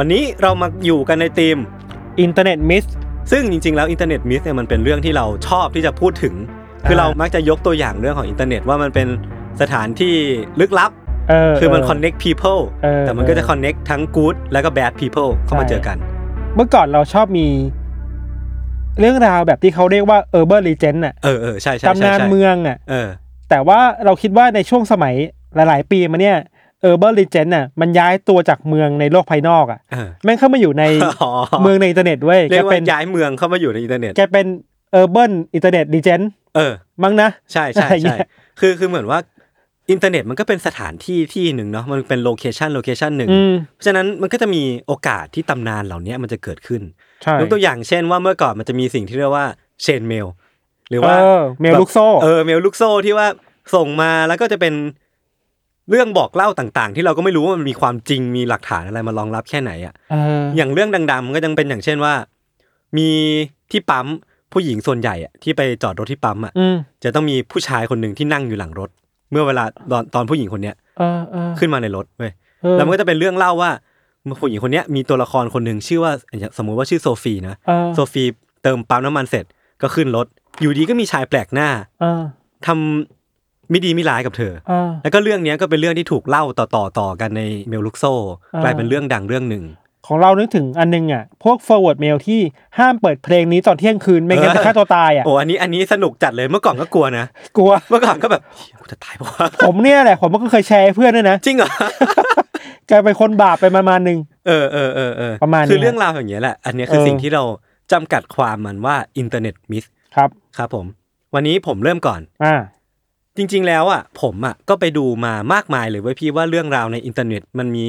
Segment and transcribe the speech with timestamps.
[0.00, 1.56] วันนี้เรามาอยู่กันในธีม
[2.20, 2.84] internet myth
[3.30, 6.34] ซึ่งจริงๆแล้ว internet myth เนี่ยมันเป็นเรื่องที่เราชอบที่จะพูดถึง
[6.88, 9.08] คืออ่าเรามักจะยกตัวอย่างเรื่องของอินเทอร์เน็ตว่ามันเป็น
[9.60, 10.14] สถานที่
[10.60, 10.90] ลึกลับ
[11.30, 15.96] เออคือมันเ connect people เออแต่มันก็จะเออ connect ทั้ง good แล้วก็ bad people เข้ามาใช่เจอกัน
[16.54, 17.46] เมื่อก่อนเราชอบมี
[19.00, 23.08] เรื่องราวแบบที่เขาเรียกว่า urban legend น่ะเออเออใช่ใช่ตำใช่นานใช่เมืองอะเออ
[23.50, 25.14] แต่ว่าเราคิดว่าในช่วงสมัย
[25.54, 26.38] หลาย ๆ ปีมาเนี่ย
[26.88, 30.84] urban legend น่ะมันย้ายตัวจากเมืองในโลกภายนอกอะเออแม่งเข้ามาอยู่ใน
[31.22, 31.30] อ๋อ
[31.62, 34.46] เมืองในอินเทอร์เน็ตเว้ยเรียแกกเป็ว่านย้ายเมืองเข้ามาอยู่ในอินเทอร์เน็ตแกเป็น
[35.00, 36.24] urban internet legend
[36.56, 38.28] เออมั้งนะ ใช่ใช่อะไรเงี้ใช่ย
[38.60, 39.20] คือคือเหมือนว่า
[39.90, 46.82] อินเทอร์เน็ตมันก็เป็นสถานที่ที่หนึ่งเนาะมันเป็นโลเคชันโลเคชันหนึ่งอืมเพราะฉะนั้นมันก็จะมีโอกาสที่ตำนานเหล่านี้มันจะเกิดขึ้น
[47.22, 49.46] ใช่ยกตัวอย่างเช่นว่าเมื่อก่อนมันจะมีสิ่งที่เรียกว่า
[49.82, 50.26] เชนเมล
[50.90, 53.26] หรือว่าเออเมลลูกโซ่เออเมลลูกโซ่ที่ว่า
[53.74, 54.74] ส่งมาแล้วก็จะเป็น
[55.90, 62.14] เรื่องบอกเล่าต่างๆ ที่เราก็ไม่รู้ว่ามันมีความจริงมีหลักฐานอะไรมารองรับแค่ไหนอะเอออย่างเรื่องดังๆมันก็ยังเป็นอย่างเช่นว่า
[62.96, 63.08] มี
[63.70, 64.06] ที่ปั๊ม
[64.52, 68.90] ผู้หญิงส่วนใหญ่อะที่ไปจอดรถที่ปั๊มอะอืมจะต้องมีผู้ชายคนหนึ่งที่นั่งอยู่หลังรถ
[69.30, 72.32] เมื่อเวลาตอนตอนผู้หญิงคนเนี้ยเออเออขึ้นมาในรถเว้ย
[72.62, 73.70] เออแล้วมันก็จะเป็นเรื่องเล่าว่า
[74.40, 78.24] ผู้หญิงคนเนี้ยมีตัวละครคนหนึ่งชื่อว่าอย่างสมมุติว่าชื่อโซฟีนะเออโซฟี
[78.62, 79.44] เติมปั๊มน้ำมันเสร็จ
[79.82, 80.26] ก็ขึ้นรถ
[80.60, 81.68] อยู่ดีก็มีชายแปลกหน้า
[82.00, 82.22] เออ
[82.66, 83.15] ทำ
[83.70, 88.04] ไม่ดีไม่ร้ายกับเธอเออแล้วก็เรื่องเนี้ยก็เป็นเรื่องที่ถูกเล่าต่อต่อต่อกันในเมลลุกโซ
[88.54, 89.64] อ่ากลายเป็นเรื่องดังเรื่องหนึ่ง
[90.06, 92.40] ของเรานึกถึงอันนึงอะ พวก forward mail ที่
[92.78, 97.24] ห้ามเปิดเพลงนี้ตอนเที่ยงคืน ไม่งั้นเออจะฆ่าตัวตายอะ โอ้อันนี้อันนี้สนุกจัดเลยเมื่อก่อนก็กลัวนะ
[97.56, 101.70] กลัว เมื่อก่อนก็แบบเหี้ยกูจะตายปะวะผมเนี่ยแหละ ผมก็เคยแชร์ให้เพื่อนด้วยนะ จริงเหรอ
[102.90, 107.42] กลายเป็นคนบาปไปประมาณหนึ่งเออเออเออเออประมาณนี้คือเรื่องราวอย่างเงี้ยแหละ อันเนี้ยคือเออสิ่งที่เรา
[107.92, 109.84] จำกัดความมันว่า internet myth
[110.16, 110.28] ครับ
[110.58, 110.86] ครับผม
[111.34, 112.54] วันนี้ผมเริ่มก่อน อ่า
[113.36, 117.88] จริงๆแล้วอะผมอะก็ไปดูมามากมายเลยเว้ยพี่ว่าเรื่องราวในอินเทอร์เน็ตมันมี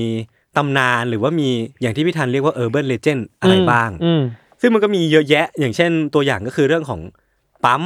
[0.58, 1.50] ตำนานหรือว่ามี
[1.82, 4.22] อย่างที่พี่ธันเรียกว่า urban legend อะไรบ้างอืม
[4.62, 7.02] ซึ่งมันก็มีเยอะแยะ อย่างเช่นตัวอย่างก็คือเรื่องของ
[7.66, 7.82] ปั๊ม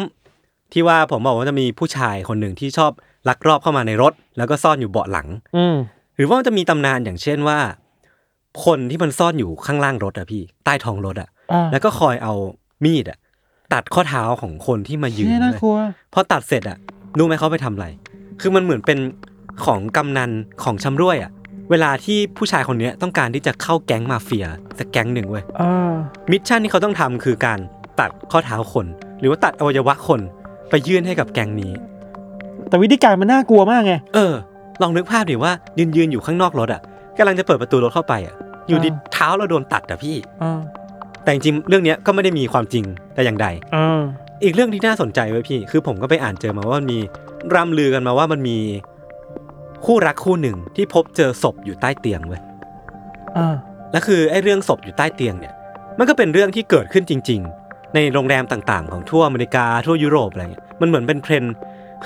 [0.74, 2.92] ที่ว่าผมบอกว่าจะมีผู้ชายคนหนึ่งที่ชอบ
[3.30, 5.76] ลักลอบเข้ามาในรถ แล้วก็ซ่อนอยู่เบาะหลังอืม
[6.16, 7.60] หรือว่ามันจะมีตำนานอย่างเช่นว่า
[8.66, 12.34] คนที่มันซ่อนอยู่ข้างล่างรถอะพี่ใต้ท้องรถอะอ่าแล้วก็คอยเอา
[12.86, 13.18] มีดอะ
[13.74, 15.78] ตัดข้อเท้าของคนที่มายืนเชี่ยน่าเลยกลัว
[16.14, 16.78] พอตัดเสร็จอะ
[17.18, 17.88] รู้ไหมเขาไปทำอะไร
[18.42, 19.00] คือมันเหมือนเป็น
[19.66, 20.32] ของกำนัน
[20.64, 21.32] ของชำร่วยอะ
[21.72, 24.46] เวลาที่ผู้ชายคนเนี้ยต้องการที่จะเข้าแก๊งมาเฟีย
[24.80, 25.94] สักแก๊งหนึ่งเว้ยอ่า
[26.32, 27.60] มิชชั่นที่เขาต้องทำคือการ
[28.00, 28.86] ตัดข้อเท้าคน
[29.20, 30.22] หรือว่าตัดอวัยวะคน
[30.70, 31.72] ไปยื่นให้กับแก๊งนี้
[32.70, 34.34] แต่วิธีการมันน่ากลัวมากไง เออ
[34.82, 36.82] ลองนึกภาพดิว่ายืนยืนอยู่ข้างนอกรถอะ
[37.18, 38.36] กำลังจะเปิดประตูรถเข้าไปอะ
[38.68, 40.60] อยู่ดีอ่าเท้าเราโดนตัดอะพี่อ่า
[41.24, 43.48] แต่จริงๆเรื่องเนี้ยก็ไม่ได้มีความจริงแต่อย่างใด
[44.42, 47.00] อ่าอีกเรื่องที่น่าสนใจไว้ยพี่ คือผมก็ไปอ่านเจอมาว่ามันมี
[47.54, 48.58] ร่ำลือกันมาว่ามันมี
[49.86, 52.42] คู่รักคู่หนึ่งที่พบเจอศพอยู่ใต้เตียงเว้ย
[53.38, 53.56] อ่า
[53.92, 55.54] และคือไอ้เรื่องศพอยู่ใต้เตียงเนี่ย
[56.00, 61.56] มันก็เป็นเรื่องที่เกิดขึ้นจริง ๆ ในโรงแรมต่างๆ ของทั่วอเมริกาทั่วยุโรปอะไรเงี้ย มันเหมือนเป็นเทรนด์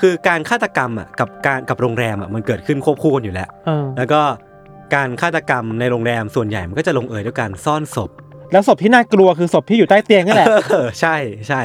[0.00, 4.20] คือการฆาตกรรมอะกับการกับโรงแรมอะมันเกิดขึ้นควบคู่กันอยู่แล้วอ่าแล้วก็
[4.94, 8.10] การฆาตกรรมในโรงแรมส่วนใหญ่มันก็จะลงเอยด้วยการซ่อนศพ
[8.52, 11.16] แล้วศพที่น่ากลัวคือศพที่อยู่ใต้เตียงนั่นแหละเออใช่
[11.48, 11.62] ใช่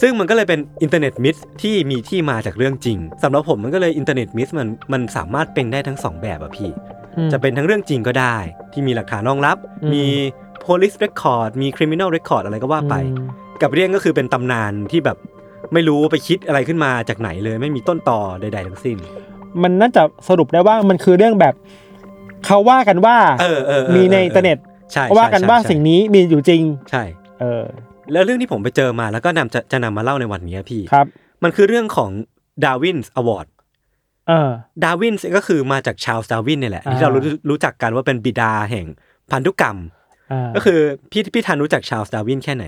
[0.00, 6.70] ซึ่งมันก็เลยเป็น internet myth ที่มีที่มาจากเรื่องจริงสำหรับผมมันก็เลย internet myth มันมันสามารถเป็นได้ทั้งสองแบบอะพี่
[7.16, 8.36] อืมจะเป็นทั้งเรื่องจริงก็ได้
[8.72, 10.04] ที่มีหลักฐานรองรับอืมมี
[10.64, 13.26] police record มี criminal record อะไรก็ว่าไปอืม
[13.62, 15.16] กับเรื่องก็คือเป็นตำนานที่แบบ
[15.72, 18.96] ไม่รู้ไปคิดอะไรขึ้นมาจากไหนเลย ไม่มีต้นตอใด ๆ ทั้งสิ้น
[19.62, 21.54] มันน่าจะสรุปได้ว่ามันคือเรื่องแบบ
[22.46, 24.58] เขาว่ากันว่าเออเออเออมีในอินเทอร์เน็ต
[24.92, 27.02] ใช่ว่ากันใช่ว่าใช่สิ่งนี้มีอยู่จริง ใช่
[27.40, 27.64] เออ
[28.12, 31.06] แล้วเรื่องที่ผมไปเจอมาแล้วก็นำจะจะนำมาเล่าในวันนี้พี่ครับ
[31.42, 32.10] มันคือเรื่องของ
[32.64, 33.46] Darwin Awards
[34.28, 34.50] เออ
[34.84, 38.86] ดาวินก็คือมาจากชาลส์ดาร์วินเนี่ยแหละอ่าที่เรารู้รู้จักกันว่าเป็นบิดาแห่ง
[39.30, 39.76] พันธุกรรม
[40.32, 40.78] อ่าก็คือ
[41.10, 42.66] พี่พี่ธันรู้จักชาลส์ดาร์วินแค่ไหน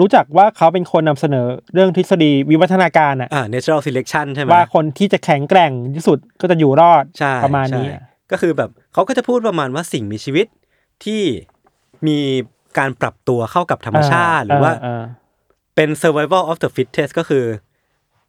[0.00, 8.00] รู้จักว่าเขาเป็นคนนำเสนอเรื่องทฤษฎีวิวัฒนาการอะอ่า natural selection ใช่ไหมว่าคนที่จะแข็งแกร่งที่สุดก็จะอยู่รอดใช่ประมาณนี้ใช่
[8.32, 10.46] ก็คือแบบเขาก็จะพูดประมาณว่าสิ่งมีชีวิต
[11.04, 11.22] ที่
[12.06, 12.18] มี
[12.78, 15.04] การปรับตัวเข้ากับธรรมชาติ หรือว่าอ่า
[15.76, 17.44] เป็น survival of the fittest ก็คือ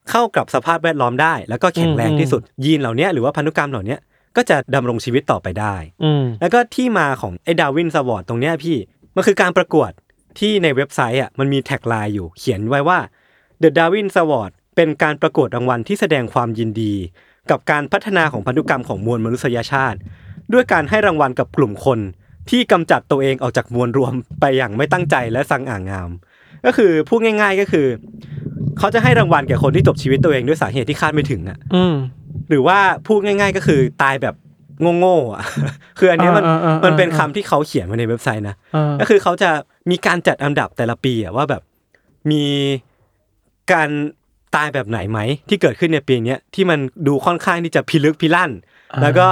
[0.09, 3.99] เข้ากับสภาพแวดล้อมได้ แล้วก็แข็งแรงที่สุด ยีนเหล่าเนี้ยหรือว่าพันธุกรรมเหล่าเนี้ย
[4.35, 8.77] ก็จะดำรงชีวิตต่อไปได้อืมแล้วก็ที่มาของไอ้ดาวินสวอร์ดตรงเนี้ยพี่
[9.15, 9.91] มันคือการประกวด
[10.39, 12.99] ที่ในเว็บไซต์อะมันมีแท็กไลน์อยู่เขียนไว้ว่า
[13.61, 16.93] The Darwin Award เป็นการประกวดรางวัลที่แสดงความยินดี
[17.49, 19.97] กับการพัฒนาของพันธุกรรมของมวลมนุษยชาติ
[20.53, 21.99] ด้วยการให้รางวัลกับกลุ่มคน
[22.49, 26.09] ที่กำจัดตัวเองออกจากมวลรวมไปอย่างไม่ตั้งใจและสังอ่างงาม
[26.65, 27.87] ก็คือพูดง่าย ๆก็คือ
[28.79, 31.95] เขาจะให้รางวัลแก่คนที่จบชีวิตตัวเองด้วยสาเหตุที่คาดไม่ถึงอะอืม
[32.49, 34.35] หรือว่าพูดง่าย ๆ ก็คือตายแบบ
[34.99, 35.43] โง่ๆอะ
[35.99, 39.49] คืออันเนี้ยมันอ่าอ่าอ่ามันเป็นคำที่เขาเขียนมาในเว็บไซต์นะอ่าก็คือเขาจะ
[39.91, 41.61] มีการจัดอันดับแต่ละปีอะว่าแบบ
[42.31, 42.43] มี
[43.71, 43.89] การ
[44.55, 48.51] ตายแบบไหนไหมที่เกิดขึ้นในปีเนี้ยที่มันดูค่อนข้างที่จะพิลึกพิลั่น
[49.01, 49.27] แล้วก็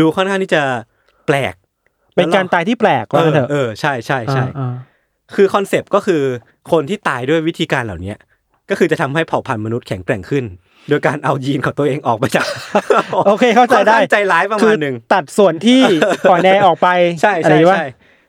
[0.00, 0.62] ดูค่อนข้างที่จะ
[1.26, 1.54] แปลก
[2.16, 4.74] เป็นการตายที่แปลกเออว่าเถอะเออใช่ใช่ใช่อ่า
[5.34, 6.22] คือคอนเซปต์ก็คือ
[6.72, 8.16] คนที่ตายด้วยวิธีการเหล่าเนี้ย
[8.70, 10.44] ก็คือจะทำให้เผ่าพันธุ์มนุษย์แข็งแกร่งขึ้น
[10.88, 12.46] โดยการเอายีนของตัวเองออกไปจาก
[13.26, 15.82] โอเคเข้าใจได้ค่อนข้งใจร้ายประคืมาอณหนึ่งตัดส่วนที่
[16.30, 16.88] ปล่อยแนออกไป
[17.22, 17.86] ใช่อะไรใช่วะใช่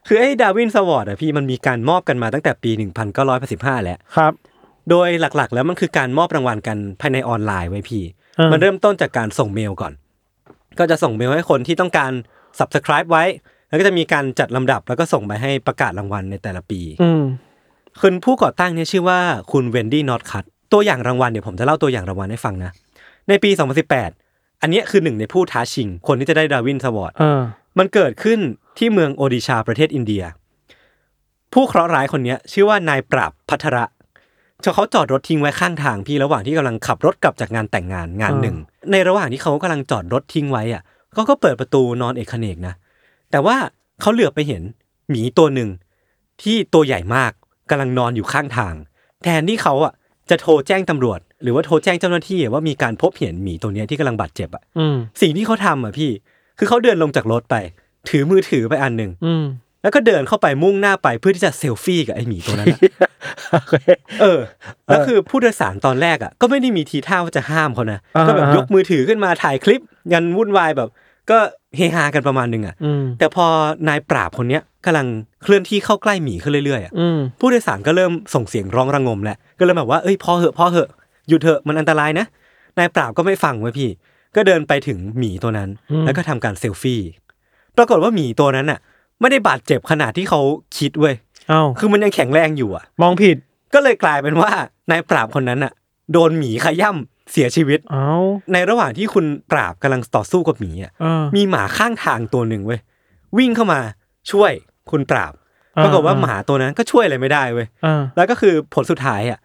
[0.08, 2.72] คือไอ้ Darwin Awards อะพี่มันมีการมอบกันมาตั้งแต่ปี
[3.28, 4.34] 1985 แล้วครับ
[4.90, 8.04] โดยหลักๆ แล้วมันคือการมอบรางวัลกันภายในออนไลน์เว้ยพี่
[8.40, 9.94] อ่ามันมันเริ่มต้นจากการส่งเมลก่อน
[10.80, 12.12] ก็จะส่งเมลให้คนที่ต้องการ
[12.60, 13.24] subscribe ไว้
[13.74, 17.24] แล้วก็จะมีการจัดลำดับแล้วก็ส่งไปให้ประกาศรางวัลในแต่ละปีอืม
[18.02, 19.20] คุณผู้ก่อตั้งเนี่ยชื่อว่า
[19.52, 20.44] คุณเวนดี้นอตคัต
[20.74, 22.72] ตัวอย่างรางวัลเดี๋ยวผมจะเล่าตัวอย่างรางวัลให้ฟังนะ
[23.30, 23.50] ในปี
[24.06, 27.42] 2018 อันเนี้ยคือหนึ่งในผู้ท้าชิง คนที่จะได้ Darwin Awards อ่า
[27.80, 28.40] มันเกิดขึ้น
[28.78, 30.24] ที่เมืองโอดิชาประเทศอินเดีย
[31.54, 33.86] ผู้เคราะห์ร้ายคนเนี้ยชื่อว่านายปราบพัทระ
[34.76, 38.56] เขาจอดรถทิ้งไว้ข้างทางพี่ระหว่างที่กำลังขับรถกลับจากงานแต่งงานงานหนึ่ง
[38.92, 40.82] ในระหว่างที่เขากำลังจอดรถทิ้งไว้อะ
[41.14, 42.74] เขาก็เปิดประตูนอนเอกเขนกนะ
[43.34, 43.58] แต่ว่า
[44.02, 44.64] เขาเหลือบไปเห็น
[45.10, 45.70] หมีตัวหนึ่ง
[46.42, 47.32] ที่ตัวใหญ่มาก
[47.70, 48.74] กำลังนอนอยู่ข้างทาง
[49.24, 49.94] แทนที่เขาอะ
[50.30, 56.12] จะโทรแจ้งตำรวจ หรือว่าโทรแจ้งเจ้าหน้าที่ว่ามีการพบเห็นหมีตัวเนี้ยที่กำลังบาดเจ็บอะอืมสิ่งที่เขาทำอะพี่
[56.58, 57.56] คือเขาเดินลงจากรถไป
[58.10, 59.46] ถือมือถือไปอันหนึ่งอืม
[59.82, 62.80] แล้วก็เดินเข้าไปมุ่งหน้าไปเพื่อที่จะเซลฟี่กับไอหมีตัวนั้นอะ
[63.52, 63.76] โอเค
[64.22, 64.40] เออ
[64.88, 69.82] แล้วคือผู้โดยสารตอนแรกอะก็ไม่ได้มีทีท่าว่าจะห้ามเขานะอ่าก็แบบอ่ายยกมือถือขึ้นมาถ่ายคลิป
[70.14, 70.90] ยันวุ่นวายแบบ
[71.30, 71.38] ก็
[71.76, 73.46] เฮฮากันประมาณหนึงอะอืมแต่พอ
[73.88, 75.08] นายปราบคนเนี้ยกำลัง
[75.44, 80.90] เคลื่อนที่เข้าใกล้หมีขึ้นเรื่อยๆอะอืมผู้โดยสารก็เริ่มส่งเสียงร้องระงมแล้วก็เริ่มแบบว่าเอ้ยพอเหอะพอเหอะ
[81.28, 82.26] หยุดเถอะมันอันตรายนะ
[82.78, 83.90] นายปราบก็ไม่ฟังไว้ยพี่
[84.36, 87.02] ก็เดินไปถึงหมีตัวนั้นอืมแล้วก็ทำการเซลฟี่
[87.78, 88.80] ปรากฏว่าหมีตัวนั้นอะ
[89.22, 90.42] ไม่ได้บาดเจ็บขนาดที่เขา
[90.78, 91.16] คิดเว้ย
[91.50, 93.38] เอ้าคือมันยังแข็งแรงอยู่อะ มองผิด
[93.74, 94.52] ก็เลยกลายเป็นว่า
[94.92, 95.74] นายปราบคนนั้นอะ
[96.12, 98.08] โดนหมีขย่ำ เสียชีวิตเอ้า
[98.54, 102.80] ในระหว่างที่คุณปราบกำลังต่อสู้กับหมีอะอ่ามีหมาข้างทางตัวหนึ่งเว้ย
[103.38, 103.80] วิ่งเข้ามา
[104.32, 104.52] ช่วย
[104.92, 105.34] คุณปราบ
[105.78, 109.40] อ่าปรากฏว่าอ่าหมาตัวนั้นก็ช่วยอะไรไม่ได้เว้ยอ่าแล้วก็คือผลสุดท้ายอะ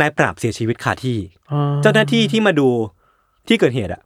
[0.00, 1.18] นายปราบเสียชีวิตคาที่
[1.52, 2.68] อ่เจ้าหน้าที่ที่มาดู
[3.48, 4.02] ที่เกิดเหตุอะ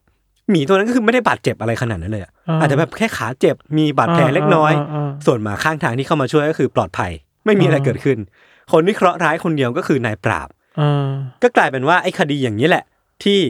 [0.51, 7.13] หมีตัวนั้นก็คือไม่ได้บาดเจ็บอะไรขนาดนั้นเลยอะอาจจะแบบแค่ขาเจ็บมีบาดแผลเล็กน้อยาาส่วนหมาข้างทางที่เข้ามาช่วยก็คือปลอดภัย
[7.45, 8.19] ไม่มีอะไรเกิดขึ้น
[8.73, 10.49] คนที่เคราะห์ร้ายคนเดียวก็คือนายปราบ
[10.81, 11.09] อ่า
[11.43, 12.85] ก็กลายเป็นว่าไอ้คดีอย่างนี้แหละ
[13.25, 13.41] ที่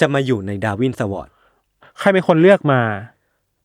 [0.00, 1.28] จะมาอยู่ในดาวินสวอร์ด
[1.98, 2.80] ใครเป็นคนเลือกมา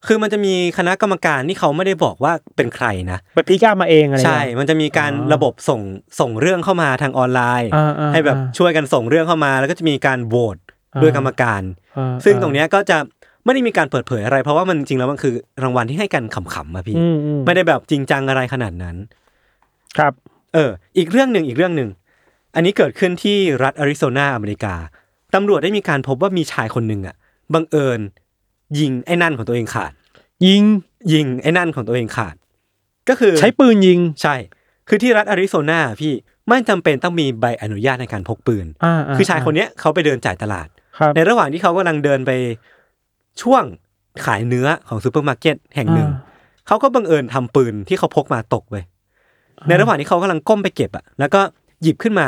[0.07, 5.81] คือมันจะมีคณะกรรมการที่เขาไม่ได้บอกว่าเป็นใครนะไปพิก้ามาเองอะไรใช่เงี้ยมันจะมีการอ๋อระบบส่ง
[6.19, 10.57] ส่งเรื่องเข้ามาทางออนไลน์อ่าอ่าให้แบบอ่าช่วยกันส่งเรื่องเข้ามา แล้วก็จะมีการโหวต
[10.93, 11.61] อ่าด้วยกรรมการ
[11.97, 12.97] อ่าซึ่งตรงเนี้ยก็จะ
[13.45, 15.33] ไม่ได้มีการเปิดเผยอะไร เพราะว่ามันจริงๆแล้วมันคือ
[15.63, 18.95] รางวัลที่ให้กันขำๆมาพี่อืมอืมไม่ได้แบบจริงจังอะไรขนาดนั้น
[19.97, 20.13] ครับ
[20.53, 21.89] เออ อีกเรื่องหนึ่งอีกเรื่องหนึ่ง
[22.55, 24.75] อันนี้เกิดขึ้นที่รัฐอาริโซนาอเมริกา
[25.33, 27.15] ตำรวจได้มีการพบว่ามีชายคนหนึ่งอะ
[27.53, 27.99] บังเอิญ
[28.79, 29.91] ยิงไอ้นั่นของตัวเองขาด
[30.45, 30.63] ยิง
[31.13, 32.35] ยิงไอ้นั่นของตัวเองขาด
[33.09, 34.35] ก็คือใช้ปืนยิงใช่
[34.87, 36.13] คือที่รัฐอาริโซนาพี่
[36.47, 42.31] ไม่จำเป็นต้องมีใบอนุญาตในการพกปืนอ่าคือชายคนเนี้ยเขาไปเดินจ่ายตลาดครับในระหว่างที่เขากำลังเดินไป
[43.41, 43.63] ช่วง
[44.25, 46.09] ขายเนื้อของซูเปอร์มาร์เก็ตแห่งหนึ่ง
[46.67, 48.75] เขาก็บังเอิญทำปืนที่เขาพกมาตกไป
[49.67, 51.41] ในระหว่างที่เขากำลังก้มไปเก็บอะ แล้วก็
[51.81, 52.27] หยิบขึ้นมา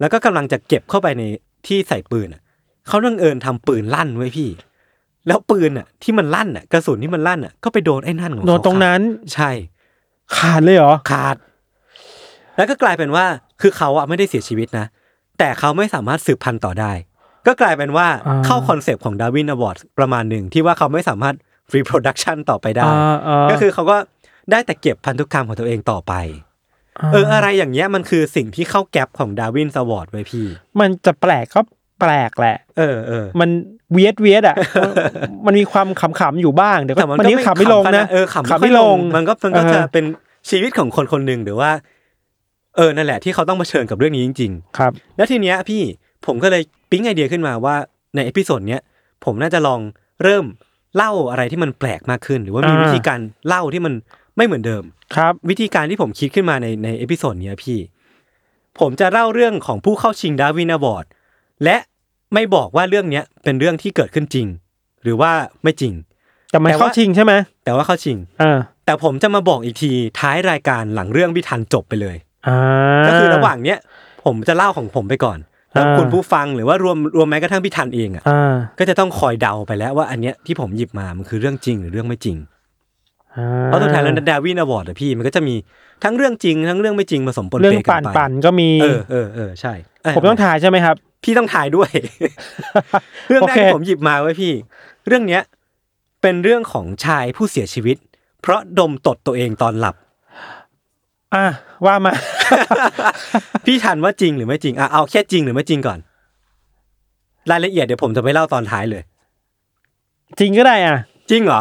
[0.00, 1.22] แล้วก็กำลังจะเก็บเข้าไปใน
[1.66, 2.42] ที่ใส่ปืนอะ
[2.86, 4.48] เขาบังเอิญทำปืนลั่นเว้ยพี่
[5.26, 9.00] แล้วปืนอะ ที่มันลั่นอะกระสุนที่มันลั่นอะก็ไปโดนไอ้นั่นของโดเขาโดนตรงนั้น
[9.34, 9.50] ใช่
[10.36, 11.36] ขาดเลยเหรอขาด
[12.56, 13.24] แล้วก็กลายเป็นว่า
[13.60, 14.86] คือเขาอะไม่ได้เสียชีวิตนะ
[15.38, 16.92] แต่เขาไม่สามารถสืบพันธุ์ต่อได้
[17.46, 21.34] ก็กลายเป็นว่าอ่าเข้าคอนเซปต์ของ Darwin Award ประมาณหนึ่งที่ว่าเขาไม่สามารถ
[21.74, 23.96] reproduction ต่อไปได้อ่าก็คือเขาก็
[24.50, 26.12] ได้แต่เก็บพันธุกรรมของตัวเองต่อไป
[27.12, 30.46] เอออะไรอย่างเงี้ยมันคือสิ่งที่เข้าแก๊ปของดาวินสวอร์ดไว้พี่
[30.80, 31.60] มันจะแปลกก็
[32.00, 33.50] แปลกแหละ เออเออมัน
[33.92, 34.56] เวียดเวียดอะ
[35.46, 40.04] มันมีความขำๆอยู่บ้างเดี๋ยวก็แต่มันมันก็นี้ขำไม่ลงนะเออขำขำไม่ลง มันก็มันก็เออจะเป็น
[40.50, 41.70] ชีวิตของคนคนหนึ่งหรือว่า
[42.76, 45.82] เออนั่นแหละที่เขาต้องเผชิญกับเรื่องนี้จริงครับๆแล้วทีเนี้ยพี่
[46.26, 47.76] ผมก็เลยปิ๊งไอเดียขึ้นมาว่า
[48.14, 48.80] ใน episode เนี้ย
[49.24, 49.80] ผมน่าจะลอง
[50.22, 50.44] เริ่ม
[50.96, 53.94] เล่าอะไรที่มันแปลกมากขึ้น หรือว่ามีอ่าวิธีการเล่าที่มัน
[54.36, 54.82] ไม่เหมือนเดิม
[55.16, 57.78] ครับ วิธีการที่ผมคิดขึ้นมาในใน episode เนี้ยพี่
[58.80, 61.06] ผมจะเล่าเรื่องของผู้เข้าชิง Darwin Award
[61.64, 61.76] และ
[62.34, 64.46] ไม่บอกว่าเรื่องเนี้ยเป็นเรื่องที่เกิดขึ้นจริง
[65.02, 65.92] หรือว่าไม่จริง
[66.50, 67.32] แต่มันแต่ว่าเข้าชิงใช่ไหม
[67.64, 72.16] แต่ว่าเข้าชิงอ่าแต่ผมจะมาบอกอีกทีท้ายรายการหลังเรื่องพิทันจบไปเลย
[72.48, 72.58] อ่า
[73.06, 73.78] ก็คือระหว่างเนี้ย
[74.24, 75.38] ผมจะเล่าของผมไปก่อน
[75.72, 82.53] แล้วอ่าคุณผู้ฟังหรือว่ารวมรวมแม้กระทั่งพิทันเองอะอ่าก็จะต้องคอยเดาไปแล้วว่าอันเนี้ยที่ผมหยิบมามันคือเรื่องจริงหรือเรื่องไม่จริงอ่
[83.66, 85.54] เพราะสุดท้ายแล้วดาวินอวอร์ดอะพี่มันก็จะมี
[86.04, 89.72] ทั้งเรื่องจริง ทั้งเรื่องไม่จริงผสมปนเรื่อเปงกัปั่นนไปปั่นก็มีเออเออเออใช่
[90.02, 91.90] เผมต้องถ่ายใช่ไหมครับ พี่ต้องถ่ายด้วย
[93.28, 94.52] เรื่องแรกโอเคที่ผมหยิบมาไว้พี่
[95.06, 95.42] เรื่องเนี้ย
[96.22, 97.96] เป็นเรื่องของชายผู้เสียชีวิต
[98.40, 99.96] เพราะดมตดตัวเองตอนหลับ
[101.34, 101.44] อะ
[101.86, 102.12] ว่ามา
[103.66, 105.98] พี่ทันว่าจริงหรือไม่จริงอะเอาแค่จริงหรือไม่จริงก่อน
[107.50, 109.02] รายละเอียดเดี๋ยวผมจะไปเล่าตอนท้ายเลย
[110.38, 110.96] จริงก็ได้อะ
[111.30, 111.60] จริงเหรอ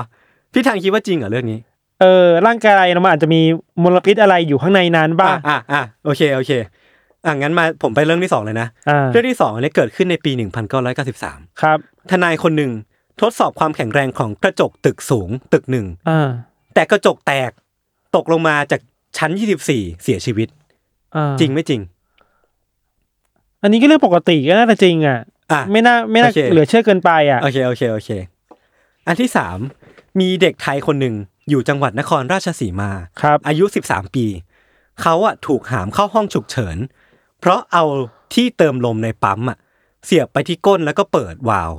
[0.53, 1.59] พี่ทันคิดว่าจริงเหรอเรื่องนี้
[2.01, 3.41] เออร่างกายเรามันอาจจะมี
[3.83, 6.51] มลพิษอะไรอยู่ข้างในนั้นบ้าอะอะอะโอเคโอเค
[7.25, 10.31] อะงั้นมาผมไปเรื่องที่สองเลยนะอ่าเรื่องที่สองอันนี้เกิดขึ้นในปี
[10.95, 11.77] 1993 ครับ
[12.11, 12.71] ทนายคนหนึ่ง
[13.21, 16.29] ทดสอบความแข็งแรงของกระจกตึกสูงตึกหนึ่งอ่า
[16.73, 17.51] แต่กระจกแตก
[18.15, 18.81] ตกลงมาจาก
[19.17, 19.31] ชั้น
[19.67, 20.47] 24 เสียชีวิต
[21.15, 21.81] อ่าจริงไม่จริง
[23.63, 25.19] อันนี้ก็เรื่องปกติก็น่าจะจริงอะ
[25.51, 28.09] อะไม่น่าไม่น่าโอเคเหลือเชื่อเกินไปอะโอเคโอเคโอเค
[29.07, 29.57] อันที่สาม
[30.19, 31.15] มีเด็กไทยคนหนึ่ง
[31.49, 32.91] อยู่จังหวัดนครราชสีมา
[33.21, 34.25] ครับ อายุ 13 ปี
[35.01, 36.77] เขาอะถูกหามเข้าห้องฉุกเฉิน
[37.39, 37.83] เพราะเอา
[38.33, 39.57] ที่เติมลมในปั๊มอะ
[40.05, 41.71] เสียบไปที่ก้นแล้วก็เปิดวาล์ว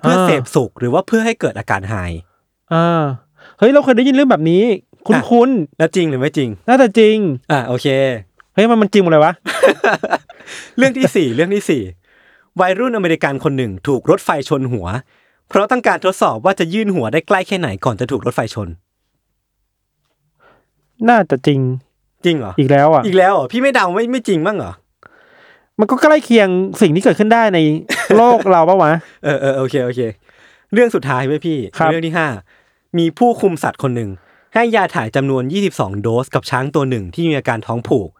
[0.00, 2.12] เพื่อเสพสุขหรือว่าเพื่อให้เกิดอาการหาย
[2.72, 3.04] อ่า
[3.58, 4.62] เฮ้ยเราเคยได้ยินเรื่องแบบนี้
[5.06, 7.16] คุ้นอะคุ้นแล้วจริงหรือไม่จริงๆน่าจะจริง
[7.52, 7.86] อะโอเค
[8.54, 9.32] เฮ้ยมันมันจริงหมดเลยวะ
[10.76, 11.82] เรื่องที่สี่เรื่องที่สี่
[12.60, 14.86] วัยรุ่นอเมริกันคนหนึ่งถูกรถไฟชนหัว
[15.52, 18.68] เพราะต้องการทดสอบว่าจะยื่นหัวได้ใกล้แค่ไหนก่อนจะถูกรถไฟชน
[21.08, 21.60] น่าจะจริง
[22.24, 24.72] จริงเหรออีกแล้วอะอีกแล้วเหรอพี่ไม่เดาไม่ไม่จริงบ้างเหรอ
[25.78, 26.48] มันก็ใกล้เคียง
[26.80, 27.58] สิ่งที่เกิดขึ้นได้ใน
[28.16, 28.92] โลกเราปะวะ
[29.24, 30.00] เออเออโอเคโอเค
[30.72, 32.28] เรื่องสุดท้ายไว้พี่ครับเรื่องที่ห้า
[32.98, 34.10] มีผู้คุมสัตว์คนหนึ่ง
[34.54, 35.42] ให้ยาถ่ายจำนวน
[35.72, 38.10] 22 โดสกับช้างตัวหนึ่งที่มีอาการท้องผูก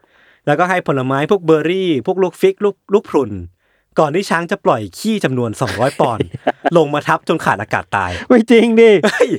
[0.45, 3.31] แล้วก็ให้ผลไม้พวกเบอร์รี่ พวกลูก fig ลูกลูกพรุน
[3.99, 6.27] ก่อนที่ช้างจะปล่อยขี้จำนวน 200 ปอนด์
[6.77, 9.29] ลงมาทับจนขาดอากาศตาย ไม่จริงดิเฮ้ย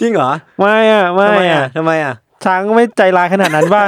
[0.00, 3.82] จริงเหรอไม่อะไม่ทำไมอะอะทำไมอะช้างก็ไม่ใจร้ายขนาดนั้นว่า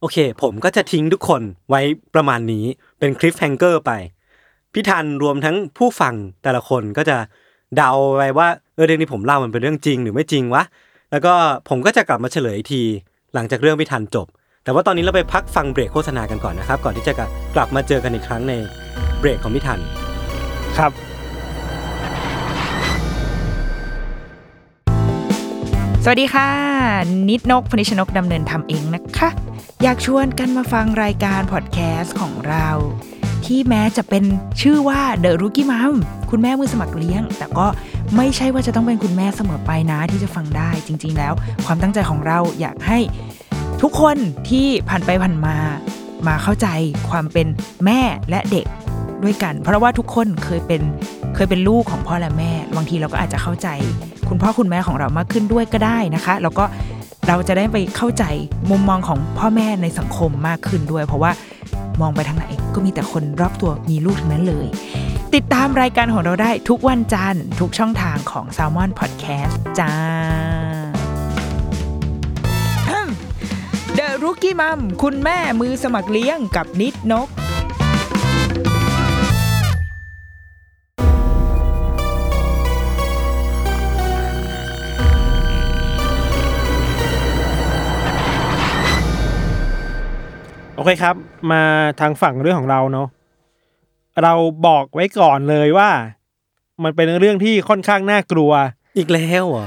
[0.00, 1.80] โอเค ผมก็จะทิ้งทุกคนไว้
[2.14, 2.64] ประมาณนี้
[2.98, 3.92] เป็น cliffhanger ไป
[4.72, 7.16] พี่ธันรวมทั้งผู้ฟังแต่ละคนก็จะ
[7.76, 10.62] เดาไปว่าเออเรื่องนี้ผมเล่ามันเป็นเรื่องจริงหรือไม่จริงวะ
[11.10, 11.34] แล้วก็
[11.68, 12.82] ผมก็จะกลับมาเฉลยอีกที
[13.34, 14.26] หลังจากเรื่องพี่ทันจบ
[14.70, 17.12] แต่ว่าตอนนี้เราไปพักฟังเบรกโฆษณากันก่อนนะครับ ก่อนที่จะ
[17.54, 18.52] กลับมาเจอกันอีกครั้งใน
[19.18, 19.80] เบรกของพี่ทัน
[20.78, 20.92] ครับ
[26.04, 26.48] สวัสดีค่ะ
[27.28, 29.28] นิดนกพนิชนกดำเนินทำเองนะคะ
[29.82, 32.68] อยากชวนกันมาฟังรายการพอดแคสต์ของเรา
[33.46, 34.24] ที่แม้จะเป็น
[34.62, 35.94] ชื่อว่า The Rookie Mom
[36.30, 37.66] คุณแม่มือสมัครเลี้ยง แต่ก็
[38.16, 41.32] ไม่ใช่ว่าจะต้องเป็นคุณแม่เสมอไปนะที่จะฟังได้จริง ๆ แล้ว
[41.66, 42.98] ความตั้งใจของเราอยากให้
[43.82, 44.16] ทุกคน
[44.48, 45.56] ที่ผ่านไปผ่านมา
[46.26, 46.68] มาเข้าใจ
[47.10, 47.46] ความเป็น
[47.84, 48.66] แม่และเด็ก
[49.22, 50.82] ด้วยกัน เพราะว่าทุกคนเคยเป็น
[51.34, 53.68] เคยเป็นลูกของพ่อและแม่ บางทีเราก็อาจจะเข้าใจ
[54.28, 56.64] คุณพ่อคุณแม่ของเรามากขึ้นด้วยก็ได้นะคะ แล้วก็
[57.28, 58.24] เราจะได้ไปเข้าใจ
[58.70, 61.30] มุมมองของพ่อแม่ในสังคมมากขึ้นด้วย เพราะว่า
[62.00, 64.66] มองไปทางไหนก็มีแต่คนรอบตัวมีลูกทั้งนั้นเลย
[65.34, 70.59] ติดตามรายการของเราได้ทุกวันจันทร์ทุกช่องทางของ s a l m o n Podcast จ้า
[74.20, 91.14] The Rookie Mom คุณแม่มือสมัครเลี้ยงกับนิดนก โอเคครับ
[91.50, 91.62] มา
[92.00, 93.08] ทางฝั่งเรื่องของเราเนาะ
[94.22, 94.32] เรา
[94.66, 95.90] บอกไว้ก่อนเลยว่า
[96.82, 98.52] มันเป็นเรื่องที่ค่อนข้างน่ากลัว
[98.96, 99.66] อีกแล้วเหรอ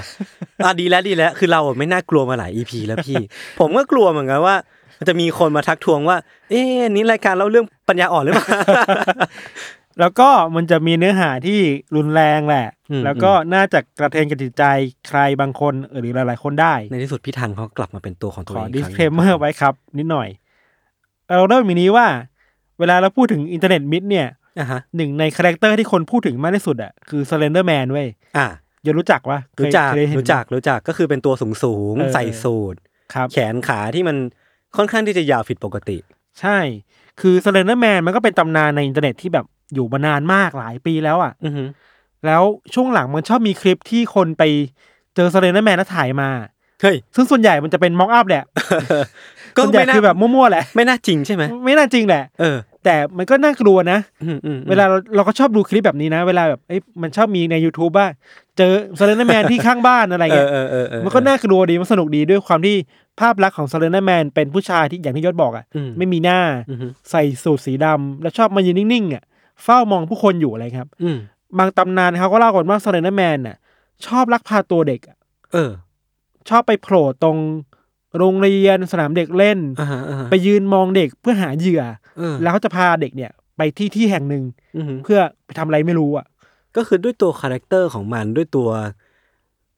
[0.65, 3.24] อะดีแล้วดีแล้ว คือเราอะไม่น่ากลัวมาหลายอีพีแล้วพี่
[3.60, 4.56] ผมก็กลัวเหมือนกันว่า
[5.00, 6.18] มันจะมีคนมาทักทวงว่า
[6.50, 8.48] เอ๊ะอันนี้รายการเล่าเรื่องปัญญาอ่อนหรือเปล่า
[10.00, 11.60] แล้วก็มันจะมีเนื้อหาที่
[11.96, 14.63] รุนแรงแหละอืมแล้วก็น่าจะกระเทือนกับจิตใจ
[15.10, 20.27] ใครบางคนหรือหลาย ๆ คนได้ ในที่สุดพี่ทันเขากลับมาเป็นตัวของตัวขเอองอีกดิคสรั้งเคลเมอร์ไว้ครับ นิดหน่อย
[21.36, 22.08] เราเริ่มมีนี้ว่า
[22.80, 24.27] เวลาเราพูดถึงอินเทอร์เน็ต myth เนี่ย
[24.60, 32.75] อะฮะหนึ่งใน character ที่คนพูดถึงมากที่สุดอะคือสเลนเดอร์แมนเว้ยอะอ ย่ารู้จักวะเคยรู้จักเคยเห็นรู้จักรู้จักก็คือเป็นตัวสูงสูงๆเออใส่สูท
[33.13, 34.18] ครับแขนขาที่มัน
[34.78, 35.98] ค่อนข้างที่จะยาวผิดปกติ
[36.42, 36.58] ใช่
[37.22, 41.63] คือสเลนเดอร์แมนมันก็เป็นตำนานในอินเทอร์เน็ตที่แบบอยู่มานานมากหลายปีแล้วอะอือฮึ
[42.25, 44.44] แล้วช่วงหลังมันชอบมีคลิปที่คนไป
[45.16, 46.30] เจอสเลนเดอร์แมนแล้วถ่ายมา
[46.82, 48.44] เฮ้ยซึ่งส่วนใหญ่มันจะเป็น mockup แหละ
[49.56, 58.08] ก็ส่วนใหญ่ไม่น่าคือแบบมั่วๆแหละ ไม่น่าจริงใช่ไหมไม่น่าจริงแหละ เออ แต่มันก็น่ากลัวนะอืมอืมอืมเวลาเราเราก็ชอบดูคลิปแบบนี้นะ เวลาแบบเอ้ยมันชอบมีใน YouTube ว่า
[58.58, 62.75] เจอสเลนเดอร์แมนที่ข้างบ้านอะไรเอเงี้อยเออเออเออมันก็น่ากลัวดีมันสนุกดีด้วยความที่
[63.20, 69.24] ภาพลักษณ์ของสเลนเดอร์แมนเป็นผู้ชายที่อย่างที่ยศบอกอะอืมไม่มีหน้าอือฮึใส่สูทสีดำแล้วชอบมายืนนิ่งๆอะ
[69.63, 71.18] เฝ้ามองผู้คนอยู่อะไรครับอืม
[71.58, 73.58] บางตำนานเขาก็เล่ากันว่าสเลนเดอร์แมนน่ะ
[74.06, 75.18] ชอบลักพาตัวเด็กอะ
[75.54, 75.72] เออ
[76.50, 77.38] ชอบไปโผล่ตรง
[78.17, 81.82] โรงเรียนสนามเด็กเล่นอ่าฮะอ่าฮะไปยืนมองเด็กเพื่อหาเหยื่อ
[82.17, 84.43] เออแล้วเขาจะพาเด็กเนี่ย ไปที่ที่แห่งหนึ่ง
[84.77, 86.25] อือฮึเพื่อไปทำอะไรไม่รู้อะ
[86.75, 88.70] ก็คือด้วยตัวคาแรคเตอร์ของมันด้วยตัว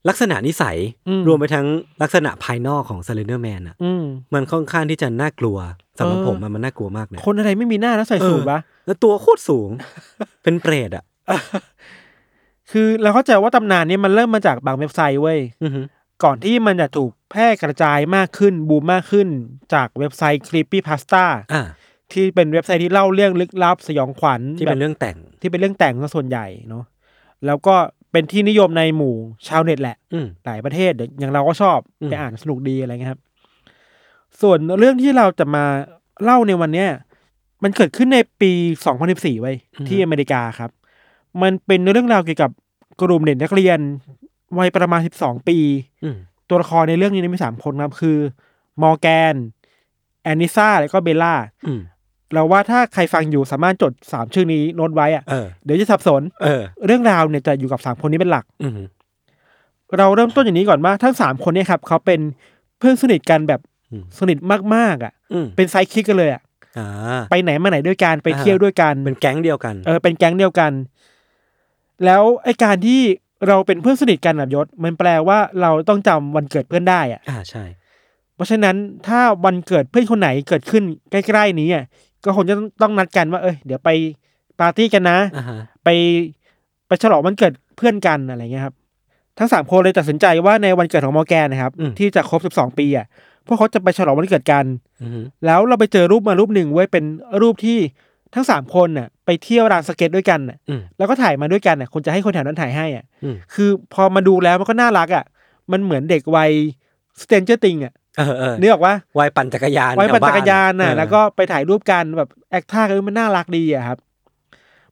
[0.09, 0.77] ลักษณะนิสัย
[1.07, 1.67] อืมรวมไปทั้ง
[2.01, 5.57] ลักษณะภายนอกของ s เลนเดอร์แมนอะอืมมันค่อนข้างที่จะน่ากลัว
[5.97, 9.69] สำหรับเออผมอะมันน่ากลัวมากเลยคนอะไรไม่มีหน้าแล้วใส่สูทวะแล้วตัวโคตรสูง
[10.43, 11.03] เป็นเปรตอะ
[12.71, 15.81] คือเราเข้าใจว่าตำนานเนี้มันเริ่มมาจากบางเว็บไซต์เว้ยอือฮึ
[16.23, 19.27] ก่อนที่มันจะถูก แพร่กระจายมากขึ้นบูมมากขึ้น
[19.73, 21.63] จากเว็บไซต์ Creepy Pasta อ่า
[22.11, 26.83] ที่เป็นเว็บไซต์ที่เล่าเรื่องลึกลับสยองขวัญที่เป็นแบบเรื่องแต่งที่เป็นเรื่องแต่งซะส่วนใหญ่เนาะ
[27.45, 27.75] แล้วก็
[28.11, 29.15] เป็นที่นิยมในหมู่
[29.47, 33.21] ชาวเน็ตแหละอืมหลายประเทศเดี๋ยวอย่างเราก็ชอบอืมไปอ่านสนุกดีอะไรเงี้ยครับ
[34.41, 35.65] ส่วนเรื่องที่เราจะมา
[36.23, 36.89] เล่าในวันเนี้ย
[37.63, 38.51] มันเกิดขึ้นในปี
[38.97, 39.55] 2014 ไว้ย
[39.87, 40.71] ที่อเมริกาครับ
[41.41, 42.51] มันเป็นเรื่องราวเกี่ยวกับ
[43.01, 43.79] กลุ่มเด็กนักเรียน
[44.57, 45.57] วัยประมาณ 12 ปี
[46.03, 46.17] อืม
[46.49, 48.17] ตัวละครในเรื่องนี้มีสามคนครับ คือ
[48.81, 49.35] มอร์แกน
[50.23, 51.35] แอนนิซ่าแล้วก็เบลล่า
[51.67, 51.81] อืม
[52.33, 58.73] เราว่าถ้าใครฟังอยู่สามารถจดสามชื่อนี้โน้ตไว้อะเออเดี๋ยวจะสับสนเออ เรื่องราวเนี่ยจะอยู่กับสามคนนี้เป็นหลักอืม
[59.97, 62.19] เราเริ่มต้นอย่างนี้ก่อนว่าทั้งสามคนเนี่ยครับ เขาเป็น
[62.77, 64.37] เพื่อนสนิทกันแบบอืมสนิท
[64.75, 66.41] มากๆอะอืมเป็นไซคิกกันเลยอะ
[66.77, 66.87] อ่า
[67.29, 70.71] ไปไหนมาไหนด้วยกันไปอ่าเที่ยวด้วยกันเป็นแก๊งเดียวกัน เออเป็นแก๊งเดียวกัน
[72.05, 73.01] แล้วไอการที่
[73.47, 77.63] เราเป็นเพื่อนสนิทกันแบบยศ มันแปลว่าเราต้องจำวันเกิดเพื่อนได้อะอ่าใช่
[78.35, 78.75] เพราะฉะนั้น
[79.07, 81.85] ถ้าวันเกิดเพื่อนคนไหนเกิดขึ้นใกล้ๆนี้อะ
[82.23, 83.89] ก็คงจะต้องนัดกันว่า เอ้ยเดี๋ยวไป
[84.59, 85.89] ปาร์ตี้กันนะอ่าฮะไป
[86.87, 88.75] ไปฉลองวันเกิดเพื่อนกันอะไรเงี้ยครับ
[89.37, 93.05] ทั้งสามคนเลยตัดสินใจว่าในวันเกิดของมอร์แกนนะครับ ที่จะครบสิบสองปีอะ
[93.47, 94.65] พวกเขาจะไปฉลองวันเกิดกัน
[95.01, 97.03] อืมแล้วเราไปเจอรูปมารูปหนึ่งเว้ยเป็น
[97.41, 97.77] รูปที่
[98.35, 105.25] ทั้งสามคนน่ะไปเที่ยวลานสเก็ตด้วยกันน่ะอืมแล้วก็ถ่ายมาด้วยกันน่ะคุณจะให้คนแถวนั้นถ่ายให้อะอืมคือพอมาดูแล้วมันก็น่ารักอะ
[105.71, 106.51] มันเหมือนเด็กวัย
[107.21, 113.97] Stranger Things อะเออเออนึกออกว่าวัยปั่นจักรยานวัยปั่นแถจักรยานน่ะเออแล้วก็ไปถ่ายรูปกันแบบแอคท่าเออมันน่ารักดีอะครับ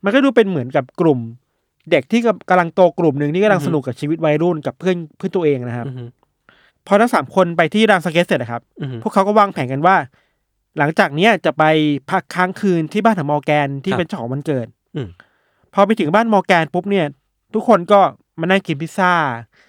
[0.03, 1.19] มันก็ดูเป็นเหมือนกับกลุ่ม
[1.91, 6.07] เด็กที่กำลังโตกลุ่มหนึ่งที่กำลังสนุกกับชีวิตวัยรุ่นกับเพื่อนเพื่อนตัวเองนะครับอืม
[6.87, 9.95] พอทั้งสามคนไปที่ร้านสเก็ตเสร็จนะครับอืมพวกเขาก็วางแผนกันว่า
[10.77, 11.63] หลังจากเนี้ยจะไป
[12.09, 15.07] พักค้างคืนที่บ้านของมอร์แกนที่ครับเป็นเจ้าของวันเกิดอืม
[15.73, 17.05] พอไปถึงบ้านมอร์แกนปุ๊บเนี่ย
[17.53, 17.99] ทุกคนก็
[18.39, 19.13] มานั่งกินพิซซ่า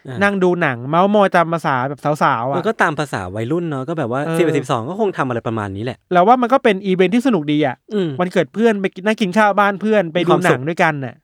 [0.09, 11.15] อ่านั่งดูหนัง เมาส์มอยตามภาษาแบบสาวๆมัอะนก็ตามภาษาวัยรุ่นเนาะก็แบบว่าเออสิบสิบสองก็คงทำอะไรประมาณนี้แหละแล้วว่ามันก็เป็นอีเวนท์ที่สนุกดีอะอืมวันเกิดเพื่อนไปกินนั่งกินข้าวบ้านเพื่อนไปมีดูความหนัสุงขด้วยกันน่ะ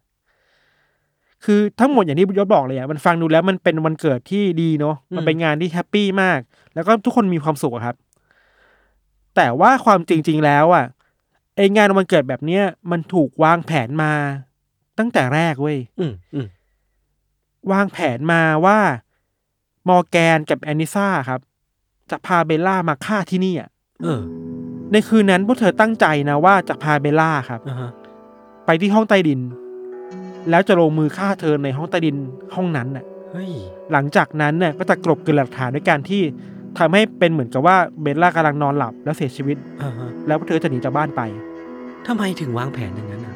[1.45, 6.41] คือทั้งหมดอย่างที่ยศบอกเลยอะมันฟังดูแล้วมันเป็นวันเกิดที่ดีเนาะมันเป็นงานที่ happy มาก
[6.75, 7.97] แล้วก็ทุกคนมีความสุขอะครับ
[9.37, 10.87] แต่ว่าความจริงๆแล้วอะ
[11.57, 14.13] ไองานวันเกิดแบบเนี้ยมันถูกวางแผนมา
[14.99, 16.47] ตั้งแต่แรกเว้ยอืมอืม
[17.73, 18.79] วางแผนมาว่า
[19.89, 21.41] มอร์แกนกับแอนนิซ่าครับ
[22.11, 23.69] จะพาเบลล่ามาฆ่าที่นี่อะ
[24.03, 24.21] เออ
[24.93, 27.91] ในคืนนั้นพวกเธอตั้งใจนะว่าจะพาเบลล่าครับอ่าฮะ
[28.67, 29.41] ไปที่ห้องใต้ดิน
[30.51, 32.17] แล้วจะลงมือฆ่าเธอในห้องใต้ดิน
[32.55, 33.53] ห้องนั้นน่ะเฮ้ย
[33.93, 36.23] หลังจากนั้นน่ะก็จะกลบเกลื่อนหลักฐานด้วยการที่
[36.79, 41.21] ทำให้เป็นเหมือนกับว่าเบลล่ากำลังนอนหลับแล้วเสียชีวิตอ่าฮะแล้วพวกเธอจะหนีจากบ้านไป
[42.07, 43.35] ทำไมถึงวางแผนอย่างนั้นอะ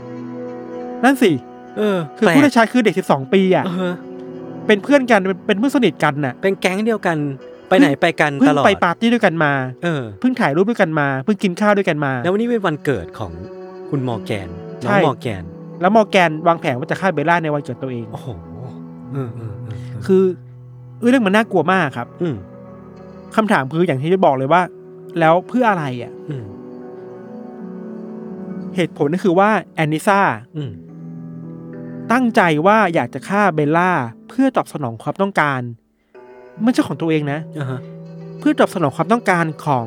[1.05, 1.31] นั่นสิ
[1.79, 3.93] เออ คือแปลกผู้ได้ชายคือเด็ก12ปีอะเออ
[4.67, 7.17] เป็นเพื่อนกันเป็นเป็นเพื่อนสนิทกันน่ะ เป็นแก๊งเดียวกัน
[7.69, 9.53] ไปไหนไปกันเพิ่ตงลอดไปปาร์ตี้ด้วยกันมา
[9.85, 13.33] เออ เพิ่งถ่ายรูปด้วยกันมา เพิ่งกินข้าวด้วยกันมา แล้ววันนี้เป็นวันเกิดของ
[13.91, 14.49] คุณมอร์แกน
[14.85, 15.43] น้ใช่องมอร์แกน
[15.81, 18.29] แล้วมอร์แกนวางแผนว่าจะฆ่าเบลล่าในวันเกิดตัวเอง โอ้โห
[19.13, 20.23] เออเออเออคือ
[21.11, 22.37] เรื่องมันน่ากลัวมากครับ อืม
[23.37, 24.63] คำถามคืออย่างที่จะบอกเลยว่า
[25.21, 26.45] แล้วเพื่ออะไรอะอืม
[28.77, 30.21] เหตุผลก็คือว่าแอนนิซ่า
[30.57, 30.73] อืม
[32.13, 33.91] ตั้งใจว่าอยากจะฆ่าเบลล่า
[34.29, 35.61] เพื่อตอบสนองความต้องการ
[36.63, 37.81] ไม่ใช่ของตัวเองนะอ่าฮะ
[38.39, 39.87] เพื่อตอบสนองความต้องการของ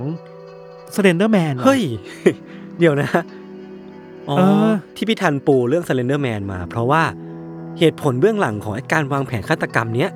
[0.96, 1.82] สเลนเดอร์แมนเฮ้ย
[2.80, 3.10] เดี๋ยวนะ
[4.30, 7.04] อ๋อเออที่พี่ทันปูเรื่อง s ซ l เลนเดอร์แมนมา เพราะว่า
[7.80, 10.10] เหตุผลเบื้องหลังของไอ้การวางแผนฆาตกรรมเนี้ย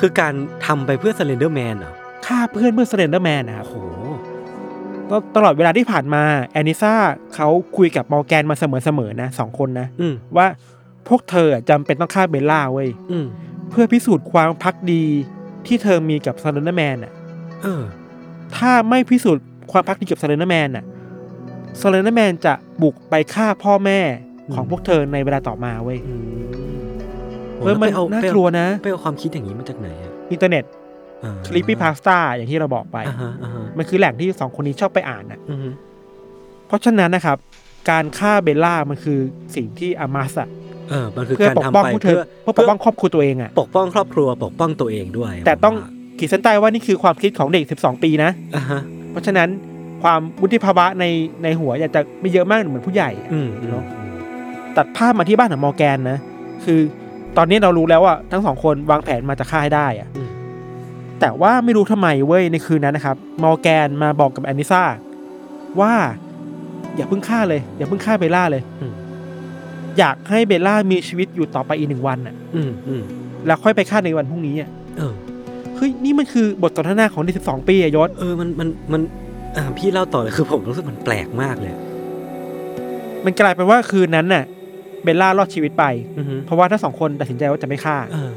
[0.00, 0.32] คือการ
[0.66, 1.92] ทำไปเพื่อ s ซ l เลนเดอร์แมนเหรอ
[2.26, 3.76] ฆ่าเพื่อนเพื่อสเลนเดอร์แมนนะครับโอ้โห
[5.10, 6.94] ตลอดเวลาที่ผ่านมาแอนิซ่า
[7.34, 10.46] เขาคุยกับมอร์แกนมาเสมอๆนะสองคนนะอืมว่า
[11.08, 13.26] พวกเธอจำเป็นต้องฆ่าเบลล่าเว้ยอืม
[13.70, 15.02] เพื่อพิสูจน์ความภักดี
[15.66, 17.12] ที่เธอมีกับสเลนเดอร์แมนอะ
[17.62, 17.82] เออ
[18.56, 20.84] ถ้าไม่พิสูจน์ความภักดีกับสเลนเดอร์แมนอะ
[21.80, 24.00] สเลนเดอร์แมนจะบุกไปฆ่าพ่อแม่
[24.54, 26.22] ของอืมพวกเธอในเวลาต่อมาเว้ยอืม
[27.56, 30.64] โอ้เฮ้ยมันแวไปเอน่าไปเอกลัวนะไปเอาความคิดอย่างนี้มาจากไหนอะอินเทอร์เน็ต
[31.24, 35.58] อ่าคลิปปี้พาสต้าอย่างที่เราบอกไปอ่าฮะอ่าฮะมันคือแหล่งที่สองคนนี้ชอบไปอ่านอะอืม
[36.66, 37.36] เพราะฉะนั้นนะครับ
[37.90, 39.18] การฆ่าเบลล่ามันคือ
[39.56, 40.48] สิ่งที่อามาสอะ
[40.90, 49.48] เออมันคือเพื่อการปกทำป้องไปพวกเธเพื่ออเพื่อปกป้องครอบครัวตัวเองอะปกป้องครอบครัวปกป้องตัวเองด้วย แต่ต้องผมว่าขีดเส้นใต้ว่านี่คือความคิดของเด็ก 12 ปีนะอ่าฮะเพราะฉะนั้น
[50.02, 51.04] ความวุฒิภาวะใน
[51.42, 53.84] ในหัวอาจจะไม่เยอะมากเหมือนผู้ใหญ่อะอืมอืมเนาะ
[54.76, 56.18] ตัดภาพมาที่บ้านของมอร์แกนนะ
[56.64, 56.80] คือ
[57.36, 60.28] ตอนนี้เรารู้แล้วว่าทั้งสองคนวางแผนมาจะฆ่าให้ได้อะอืม
[61.20, 64.82] แต่ว่าไม่รู้ทำไมเว้ยในคืนนั้นนะครับมอร์แกนมาบอกกับแอนนิซ่า
[65.80, 65.92] ว่า
[66.96, 68.92] อย่าเพิ่งฆ่าเลย อย่าเพิ่งฆ่าเบลล่าเลยอืม
[69.98, 73.02] อยากให้เบลล่ามีชีวิตอยู่ต่อไปอีกหนึ่งวันน่ะ อืมอืม
[73.46, 75.12] แล้วค่อยไปฆ่าในวันพรุ่งนี้อะเออ
[75.76, 79.02] เฮ้ยนี่มันคือบทสนทนาของเด็กสิบสองปีอะยศเออมันมันมัน
[79.56, 81.72] อ่าพี่เล่าต่อเลยคือผมรู้สึกมันแปลกมากเลย
[83.24, 84.44] มันกลายเป็นว่าคืนนั้นน่ะ
[85.02, 85.84] เบลล่ารอดชีวิตไป
[86.18, 88.30] อือฮึเพราะว่าทั้งสองคนตัดสินใจว่าจะไม่ฆ่าเออ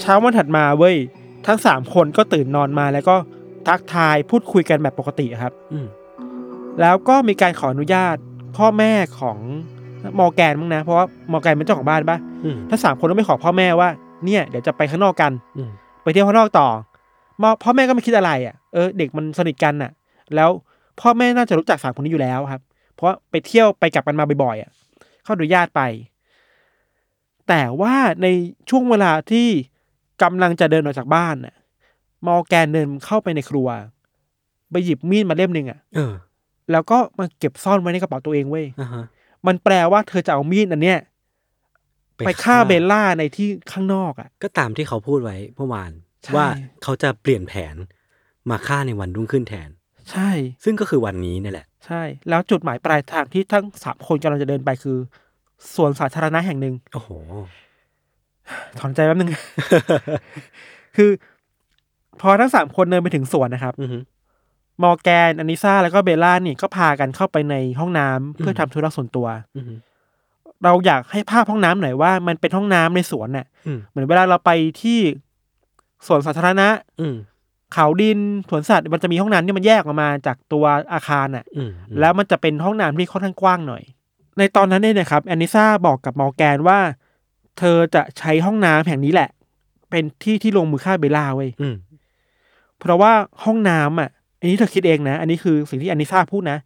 [0.00, 0.96] เช้าวันถัดมาเว้ย
[1.46, 3.16] ทั้งสามคนก็ตื่นนอนมาแล้วก็
[3.68, 5.86] ทักทายพูดคุยกันแบบปกติครับ อืม
[6.80, 8.16] แล้วก็มีการขออนุญาต
[8.56, 9.38] พ่อแม่ของ
[10.18, 13.88] มอร์แกนมั้งนะ เพราะว่ามอร์แกนเป็นเจ้าของบ้านปะอืมถ้าสามคนก็ไม่ขอพ่อแม่ว่า
[14.24, 15.70] เนี่ยเดี๋ยวจะไปข้างนอกกันอืม
[16.02, 16.68] ไปเที่ยวข้างนอกต่อ
[17.42, 19.90] มอพ่อแม่ก็ไม่คิดอะไรอะเออเด็กมันสนิทกันน่ะ
[20.34, 20.50] แล้ว
[21.00, 22.62] พ่อแม่น่าจะรู้จักสามคนนี้อยู่แล้วครับ
[22.94, 24.70] เพราะไปเที่ยวไปกลับกันมาบ่อยๆอะ
[25.22, 25.82] เขาอนุญาตไป
[27.48, 28.26] แต่ว่าใน
[28.70, 29.48] ช่วงเวลาที่
[30.22, 31.54] กำลังจะเดินออกจากบ้านน่ะ
[32.26, 33.68] มอร์แกนเดินเข้าไปในครัว
[34.70, 36.12] ไปหยิบมีดมาเล่มหนึ่งอะเออ
[36.72, 39.04] แล้วก็มาเก็บซ่อนไว้ในกระเป๋าตัวเองเว้ยอ่าฮะ
[39.46, 41.00] มันแปลว่าเธอจะเอามีดอันเนี้ย
[42.26, 45.90] ไปฆ่าเบลล่าในที่ข้างนอกอะ ก็ตามที่เขาพูดไว้เมื่อวาน
[46.22, 46.46] ใช่ว่า
[46.82, 47.74] เขาจะเปลี่ยนแผน
[48.50, 49.68] มาฆ่าในวันรุ่งขึ้นแทน
[50.10, 50.30] ใช่
[50.64, 54.98] ซึ่งก็คือวันนี้นี่แหละ ใช่ แล้วจุดหมายปลายทางที่ทั้งสามคนกำลังจะเดินไปคือ
[55.74, 57.10] สวนสาธารณะแห่งหนึ่งโอ้โห
[58.78, 59.30] ถอนใจแป๊บนึง
[60.96, 61.10] คือ
[62.20, 63.98] พอทั้งสามคนเดินไปถึงสวนนะครับอือฮึ
[64.82, 69.26] มอร์แกนอานิซาแล้วก็เบลล่านี่ก็พากันเข้าไปในห้องน้ำเพื่อมทำธุระส่วนตัว
[69.56, 69.74] อือฮึ
[70.64, 74.50] เราอยากให้ภาพห้องน้ำหน่อยว่ามันเป็นห้องน้ำในสวนน่ะอืมเหมือนเวลาเราไป
[74.82, 74.98] ที่
[76.06, 76.68] สวนสาธารณะ
[77.00, 77.16] อืม
[77.72, 83.82] เขาดินสวนสัตว์มันจะมีห้องน้ำที่มันแยกออกมาจากตัวอาคารน่ะอืมแล้วมันจะเป็นห้องน้ำที่ค่อนข้างกว้างหน่อย
[84.38, 86.78] ในตอนนั้นเนี่ยนะครับแอนนิซาบอกกับมอร์แกนว่า
[87.58, 89.30] เธอจะใช้ห้องน้ำแห่งนี้แหละ
[89.90, 91.74] เป็นที่ที่ลงมือฆ่าเบลล่าเว้ยอืม
[92.78, 93.12] เพราะว่า
[93.44, 96.58] ห้องน้ำอะ อันนี้เธอคิดเองนะ อันนี้คือสิ่งที่แอนนิซาพูดนะ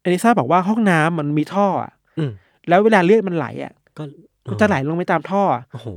[0.00, 2.30] แอนนิซาบอกว่าห้องน้ำมันมีท่ออะอืม
[2.68, 4.02] แล้วเวลาเลือดมันไหลอะ ก็
[4.50, 5.88] มันจะไหลลงไปตามท่ออะโอ้โห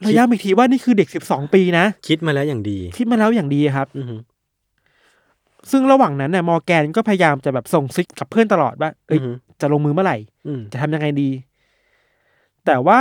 [0.00, 4.16] เราย้ำอีกทีว่านี่คือเด็กสิบสองปีนะ คิดมาแล้วอย่างดี คิดมาแล้วอย่างดีครับ อือฮึ
[5.70, 11.30] ซึ่งระหว่างนั้นน่ะมอร์แกนก็พยายามจะแบบส่งซิกกับเพื่อนตลอดว่า เอ้ยอือฮึจะลงมือเมื่อไหร่อืมจะทำยังไงดี
[12.66, 12.98] แต่ว่า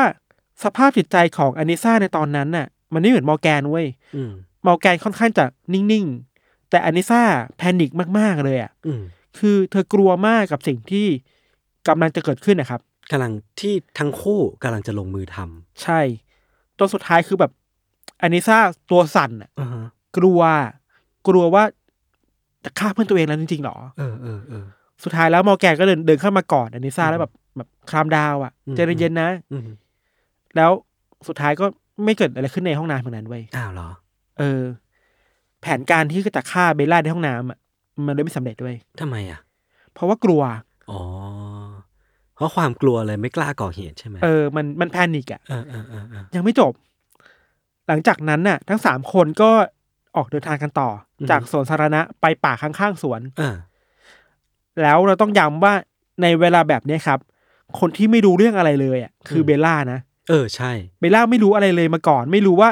[0.64, 4.32] สภาพจิตใจของอานิซ่าในตอนนั้นน่ะ มันไม่เหมือนมอร์แกนเว้ยอืม
[4.66, 7.22] มอร์แกนค่อนข้างจะนิ่งๆ แต่อานิซ่า
[7.58, 9.02] panic มากๆเลยอะอืม
[9.40, 11.08] คือเธอกลัวมากกับสิ่งที่
[11.88, 16.00] กำลังจะเกิดขึ้นนะครับกำลังที่ทั้งคู่กำลังจะลงมือทำใช่
[16.78, 17.52] จนสุดท้ายคือแบบ
[18.22, 18.58] อานิซ่า
[18.92, 19.86] ตัวสั่นอะอ่าฮะ
[20.18, 20.42] กลัว
[21.28, 21.64] กลัวว่า
[22.64, 24.66] จะฆ่าเพื่อนตัวเองแล้วจริงๆหรอเออเออเออ
[25.04, 29.64] สุดท้ายแล้วมอร์แกนก็เดินเดินเข้ามากอดอานิซ่าแล้วแบบแบบคลามดาวอะอืมใจเย็นๆนะอืม
[30.56, 30.72] แล้ว
[31.28, 31.66] สุดท้ายก็
[32.06, 33.90] ไม่เกิดอะไรขึ้นในห้องน้ำเหมือนนั้นเว้ยอ้าวเหรอ
[34.40, 34.64] เออ
[35.62, 37.58] แผนการที่จะฆ่าเบลล่าในห้องน้ำอะ
[38.06, 39.40] มันเลยไม่สำเร็จด้วยทำไมอะ
[39.94, 40.42] เพราะว่ากลัว
[40.92, 41.02] อ๋อ
[42.36, 46.74] เพราะความกลัวเลยไม่กล้าก่อเหตุใช่ไหมเออ มันมัน panic อะเออเออเออเออยังไม่จบ
[47.88, 49.50] หลังจากนั้นน่ะ ทั้งสามคนก็
[50.16, 53.56] ออกเดินทางกันต่ออมจากสวนสาธารณะไปป่าข้างๆสวนอ่า
[54.82, 55.74] แล้วเราต้องย้ำว่า
[56.22, 57.20] ในเวลาแบบเนี้ยครับ
[57.80, 62.70] คนที่ไม่รู้เรื่องอะไรเลยอะคือเบลล่านะ เออใช่ เบลล่าไม่รู้อะไรเลยมาก่อน ไม่รู้ว่า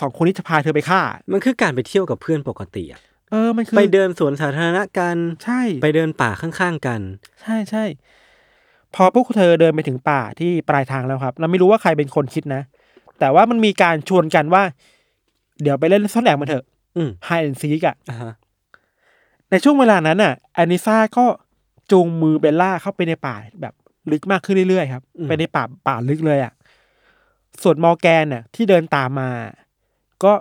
[0.00, 1.00] สองคนนี้จะพาเธอไปฆ่า
[1.32, 7.00] มันคือการไปเที่ยวกับเพื่อนปกติอะเออมันคือไปเดินสวนสาธารณะกันใช่ ไปเดินป่าข้างๆกัน
[7.42, 7.84] ใช่ใช่
[8.94, 12.62] พอพวกเธอเดินไปถึงป่าที่ปลายทางแล้วครับ เราไม่รู้ว่าใครเป็นคนคิดนะ
[13.18, 14.62] แต่ว่ามันมีการชวนกันว่า
[15.62, 16.64] เดี๋ยวไปเล่นซ่อนแอบมาเถอะ
[16.96, 18.32] อืมไฮแอนซีกอะอ่าฮะ
[19.50, 21.24] ในช่วงเวลานั้นน่ะแอนิซ่าก็
[21.90, 23.74] จูงมือเบลล่าเข้าไปในป่าแบบ
[24.12, 26.52] ลึกมากขึ้นเรื่อยๆครับไปในป่าป่าลึกเลยอะ
[27.62, 29.30] ส่วนมอร์แกนน่ะ ที่เดินตามมา
[30.24, 30.32] ก็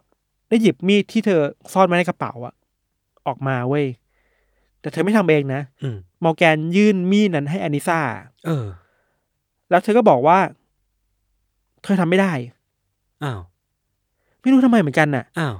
[0.49, 1.41] ได้หยิบมีดที่เธอ
[1.73, 2.53] ซ่อนไว้ในกระเป๋าอะ
[3.27, 3.85] ออกมาเว้ย
[4.81, 7.99] แต่เธอไม่ทำเองนะอืมมอร์แกนยื่นมีดนั้นให้แอนิซ่า
[8.45, 8.65] เออ
[9.69, 10.39] แล้วเธอก็บอกว่า
[11.83, 12.33] เธอทำไม่ได้
[13.23, 13.39] อ้าว
[14.41, 15.55] ไม่รู้ทำไมเหมือนกันน่ะอ้าว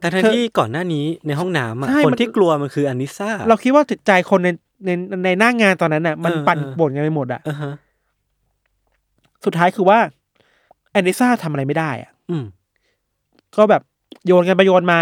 [0.00, 4.48] แต่ทันเธอที่ก่อนหน้านี้ในห้องน้ำอะใช่คนมันที่กลัวมันคืออานิซ่าเราคิดว่าจิตใจคนใน
[4.84, 4.90] ใน
[5.24, 7.72] ในหน้างานตอนนั้นน่ะ มันเออปั่นเออป่วนกันไปหมดอะอ่าฮะ
[9.44, 9.98] สุดท้ายคือว่า
[10.92, 12.44] แอนิซ่าทำอะไรไม่ได้อะอืม
[13.56, 13.82] ก็แบบ
[14.26, 15.00] โยนกันไปโยนมา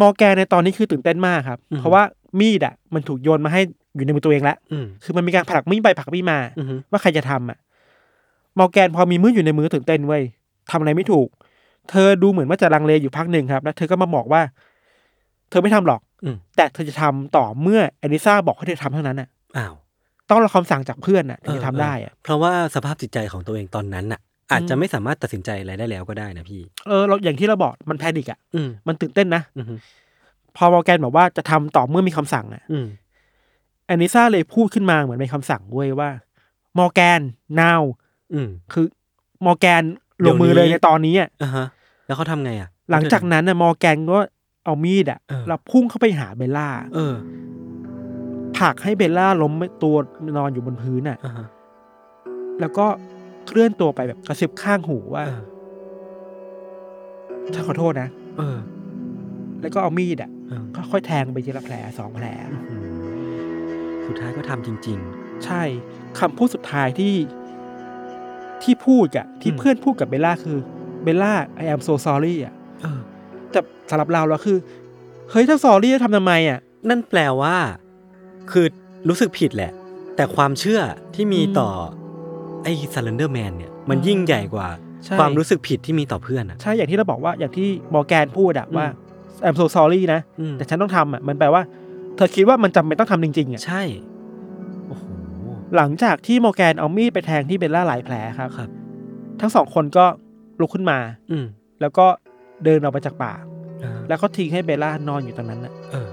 [0.00, 2.02] มอร์แกนในตอนนี้คือตื่นเต้นมากครับ เพราะว่า
[2.40, 3.60] มีดอะ มันถูกโยนมาให้
[3.96, 7.58] อยู่ในมือตัวเองแล้วอืมคือมันมีการผลักมีดไปผลักมีดมาอือฮึว่าใครจะทำอะ
[8.58, 10.22] มอร์แกนพอมีมืออยู่ในมือตื่นเต้นเว้ย
[10.70, 11.28] ทำอะไรไม่ถูก
[11.90, 14.42] เธอดูเหมือนว่าจะลังเลอยู่พักหนึ่งครับ แล้วเธอก็มาบอกว่า
[15.50, 16.09] เธอไม่ทำหรอกอืม
[16.56, 19.28] แต่เธอจะทำต่อเมื่อแอนิซ่าบอกให้เธอทำเท่านั้นอะ
[19.58, 19.74] อ้าว
[20.30, 24.20] ต้องรอคำสั่งจากเพื่อนอะถึงจะทำได้อะเพราะว่าสภาพจิตใจของตัวเองตอนนั้นน่ะ
[24.52, 29.66] อาจจะไม่สามารถตัดสินใจอะไรได้แล้วก็ได้นะพี่เออเราอย่างที่เราบอกมัน panic อะอืมมันตื่นเต้นนะอืม
[30.56, 32.86] พอมอร์แกนบอกว่าจะทำต่อเมื่อมีคำสั่งอะอืม
[33.86, 36.10] แอนิซ่าเลยพูดขึ้นมาเหมือนเป็นคำสั่งเว้ยว่า
[36.78, 37.20] มอร์แกน
[37.60, 37.82] now
[38.34, 38.86] อืมคือ
[39.46, 39.82] มอร์แกน
[40.18, 41.66] ลงมือเลยเดี๋ยวนี้ในตอนนี้อะอ่าฮะ
[42.06, 44.20] แล้วเขาทำไงอะ หลังจากนั้นน่ะมอร์แกนก็
[44.64, 47.14] เอามีดอะเออแล้วพุ่งเข้าไปหาเบลล่าเออ
[48.58, 49.96] ผลักให้เบลล่าล้มตัว
[50.36, 51.46] นอนอยู่บนพื้นอะอ่าฮะ
[52.60, 52.86] แล้วก็
[53.46, 55.42] เคลื่อนตัวไปแบบกระซิบข้างหูว่าเออ
[57.54, 58.58] ฉันขอโทษนะเออ
[59.60, 62.26] แล้วก็เอามีดอะเออค่อยๆแทงไปทีละแผลสองแผล
[62.70, 62.84] อืม
[64.06, 64.98] สุดท้ายก็ทำจริง
[65.44, 65.62] ใช่
[66.18, 67.14] คำพูดสุดท้ายที่
[68.62, 70.58] ที่พูดอะที่อืมเพื่อนพูดกับเบลล่าคือ
[71.02, 72.59] เบลล่า I am so sorry อะๆเออ
[73.52, 73.60] แต่
[73.90, 74.56] สำหรับเราแล้วคือ
[75.30, 76.58] เฮ้ยถ้า sorry จะทำทำไมอะ
[76.88, 77.56] นั่นแปลว่า
[78.50, 78.66] คือ
[79.08, 79.72] รู้สึกผิดแหละ
[80.16, 80.80] แต่ความเชื่อ
[81.14, 81.70] ที่มีอืมต่อ
[82.62, 84.68] ไอ้ซัลเลนเดอร์แมนเนี่ยมันอืมยิ่งใหญ่กว่า
[85.04, 88.86] ใช่ ความรู้สึกผิดที่มีต่อเพื่อนอะ ใช่อย่างที่เราบอกว่าอย่างที่มอร์แกนพูดอะอืมว่า
[89.46, 91.62] I'm so sorry นะ อืมแต่ฉันต้องทำอะมันแปลว่า
[92.16, 93.82] เธอคิดว่ามันจำเป็นต้องทำจริงๆอะใช่
[94.86, 95.04] โอ้โห
[95.76, 98.68] หลังจากที่มอร์แกนเอามีดไปแทงที่เบลล่าหลายแผลครับ ครับ
[99.40, 100.04] ทั้งสองคนก็
[100.60, 100.98] ลุกขึ้นมา
[101.30, 101.44] อืม
[101.80, 102.06] แล้วก็
[102.64, 103.32] เดินออกไปจากป่า
[103.84, 106.10] อ่าแล้วก็ทิ้งให้เบลล่านอนอยู่ตรงนั้นน่ะเออ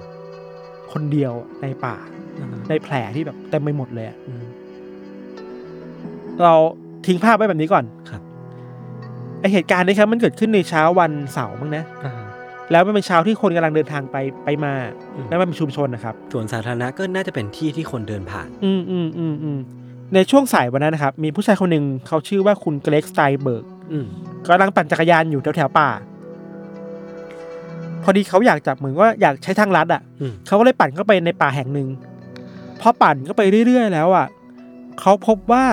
[0.91, 1.95] คนเดียวในป่า
[2.39, 4.43] อ่า ในแผลที่แบบเต็มไปหมดเลยอะอืม
[6.43, 6.53] เรา
[7.07, 8.21] ทิ้งภาพไว้แบบนี้ก่อนครับ
[9.39, 12.13] ไอเหตุการณ์นี้ครับมันเกิดขึ้นในเช้าวันเสาร์มั้งนะอ่า
[12.71, 14.73] แล้วมันเป็นเช้าที่คนกำลังเดินทางไปไปมา
[15.15, 19.60] อืมแล้วมันเป็นชุมชนนะครับส่วนสาธารณะก็น่าจะเป็นที่ที่คนเดินผ่าน อืมอืมอืมอืม
[20.13, 24.05] ในช่วงสายวันนั้นนะครับ มีผู้ชายคนหนึ่งเขาชื่อว่าคุณเกรกสไตเบิร์กอืม
[24.45, 25.89] กำลังปั่นจักรยานอยู่แถวแถวๆป่า
[28.03, 31.88] พอดีเขาอยากจับเหมือนว่าอยากใช้ทางลัดอะอืมเขาก็เลยปั่นเข้าไปในป่าแห่งหนึ่ง
[32.81, 34.27] พอปั่นเข้าไปเรื่อยๆ แล้วอะ
[34.99, 35.65] เขาพบว่า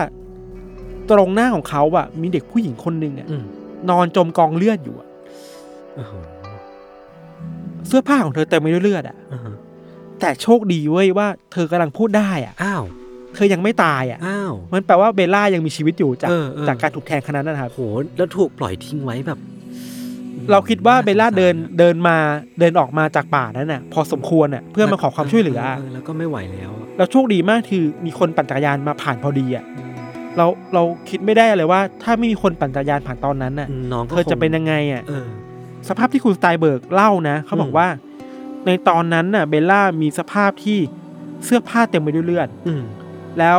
[1.11, 3.45] ตรงหน้าของเขาอะ มีเด็กผู้หญิงคนหนึ่งอะอืม
[3.91, 5.09] นอนจมกองเลือดอยู่อะ
[5.95, 6.13] โอ้โห
[7.89, 9.55] เสื้อผ้าของเธอเต็มไปด้วยเลือดอะอ่าฮะ
[10.21, 12.85] แต่โชคดีเว้ยว่าเธอกำลังพูดได้อะอ้าว
[13.35, 17.81] เธอยังไม่ตายอะอ้าวมันแปลว่าเบลล่ายังมีชีวิตอยู่จากเออเออจากการถูกแทงขนาดนั้นนะครับโห
[18.17, 19.39] แล้วถูกปล่อยทิ้งไว้แบบ
[20.51, 22.17] เราคิดว่าเบลล่าเดินสงสรอะเดินมา
[22.61, 25.61] เดินออกมาจากป่านั้นน่ะ พอสมควรน่ะเพื่อมาขอความช่วยเหลือ
[25.95, 29.65] แล้วก็ไม่ไหวแล้วอะเราโชคดีมากคือมีคนปั่นจักรยานมาผ่านพอดีอะ
[30.37, 35.27] เราเราคิดไม่ได้เลยว่า ถ้าไม่มีคนปั่นจักรยานผ่านตอนนั้นน่ะน้องก็เธอจะคงเป็นยังไงอะเออ
[35.89, 37.89] สภาพที่คุณสไตล์เบิร์กเล่านะเขาบอกอืมว่า
[38.67, 40.79] ในตอนนั้นน่ะ เบลล่ามีสภาพที่
[41.45, 42.83] เสื้อผ้าเต็มไปด้วยเลือดอืม
[43.39, 43.59] แล้ว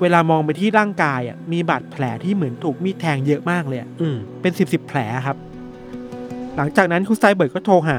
[0.00, 5.36] เวลามองไปที่ร่างกายอะมีบาดแผลที่เหมือนถูกมีดแทงเยอะมากเลยอะอืมเป็นสิบสิบแผลครับ
[6.58, 7.98] หลังจากนั้นคุณสไตเบิร์กก็โทรหา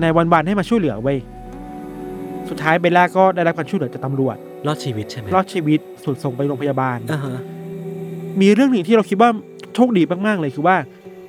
[0.00, 1.18] nine one one ให้มาช่วยเหลือเว้ย
[2.48, 7.40] สุดท้ายเบลล่าก็ได้รับการช่วยเหลือจากตำรวจ รอดชีวิตใช่ไหมรอดชีวิตถูกส่งไปโรงพยาบาล อ่าฮะ
[8.40, 9.30] มีเรื่องหนึ่งที่เราคิดว่า
[9.74, 10.76] โชคดีมากๆเลยคือว่า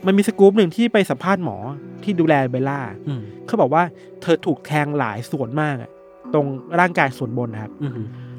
[0.06, 1.58] มันมีสกู๊ปหนึ่งที่ไปสัมภาษณ์หมอ
[2.04, 3.84] ที่ดูแลเบลล่าอืมเขาบอกว่า
[4.22, 5.90] เธอถูกแทงหลายส่วนมากอะ
[6.34, 6.46] ตรง
[6.80, 7.92] ร่างกายส่วนบนนะครับ อืม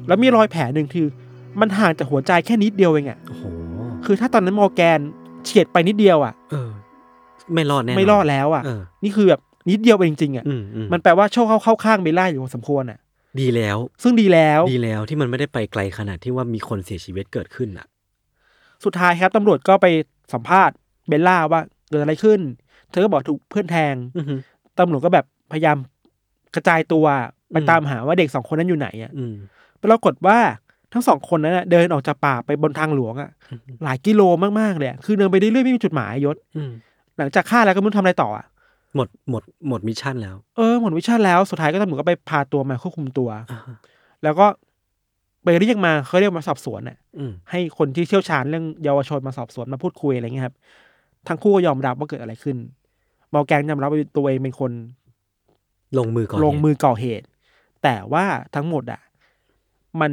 [0.07, 1.07] แล้วมีรอยแผลหนึ่งคือ
[1.59, 3.43] มันห่างจากหัวใจแค่นิดเดียวเองอะโอ้โห
[4.05, 4.99] คือถ้าตอนนั้นมอร์แกน
[5.45, 6.69] เฉียดไปนิดเดียวอะ เออ
[7.53, 12.99] ไม่รอดแน่นนไม่รอดแล้วอะเออนี่คือแบบนิดเดียวเองจริงๆอะอืมอืมมันแปลว่าโชคเข้าเข้าข้างเบลล่าอยู่พอสมควรอะ
[13.39, 17.87] ดีแล้ว ซึ่งดีแล้วดีแล้วที่มันไม่ได้ไปไกลขนาดที่ว่ามีคนเสียชีวิตเกิดขึ้นอะ
[18.85, 19.87] สุดท้ายครับตำรวจก็ไป
[20.33, 20.75] สัมภาษณ์
[21.07, 22.39] เบลล่าว่าเกิดอะไรขึ้น
[22.89, 24.35] เธอก็บอกถูกเพื่อนแทงอือฮึ
[24.79, 25.77] ตำรวจก็แบบพยายาม
[26.55, 27.05] กระจายตัว
[27.51, 29.35] ไปอืมตามหาว่าเด็กสองคนนั้นอยู่ไหนอะอืม
[29.83, 30.37] ปรากฏว่า
[30.93, 33.29] ทั้งสองคนนั้นน่ะเดินออกจากป่าไปบนทางหลวงอะ
[33.83, 34.21] หลายกิโล
[34.59, 36.71] มากๆเลยอะคือเดินไปเรื่อยๆไม่มีจุดหมายอะ อืม
[37.17, 38.45] หลังจากฆ่าแล้วก็ไม่รู้ทำอะไรต่ออะ
[38.95, 43.75] หมดหมดหมด mission แล้ว เออหมด mission แล้วสุดท้ายก็ตำรวจก็ไปพาตัวมาควบคุมตัว อ่าฮะ
[44.23, 44.47] แล้วก็
[45.43, 50.55] ไปเรียกมาเขาเรียกมาสอบสวนน่ะ อืมให้คนที่เชี่ยวชาญเรื่องเยาวชนมาสอบสวนมาพูดคุยอะไรเงี้ยครับ
[51.27, 52.57] ทั้งคู่ก็ยอมรับว่าเกิดอะไรขึ้น
[53.33, 54.71] มอร์แกนยอมรับว่าตัวเองเป็นคน
[55.97, 57.25] ลงมือก่อนลงมือก่อเหตุ
[57.83, 58.25] แต่ว่า
[58.55, 59.01] ทั้งหมดอะ
[60.01, 60.11] มัน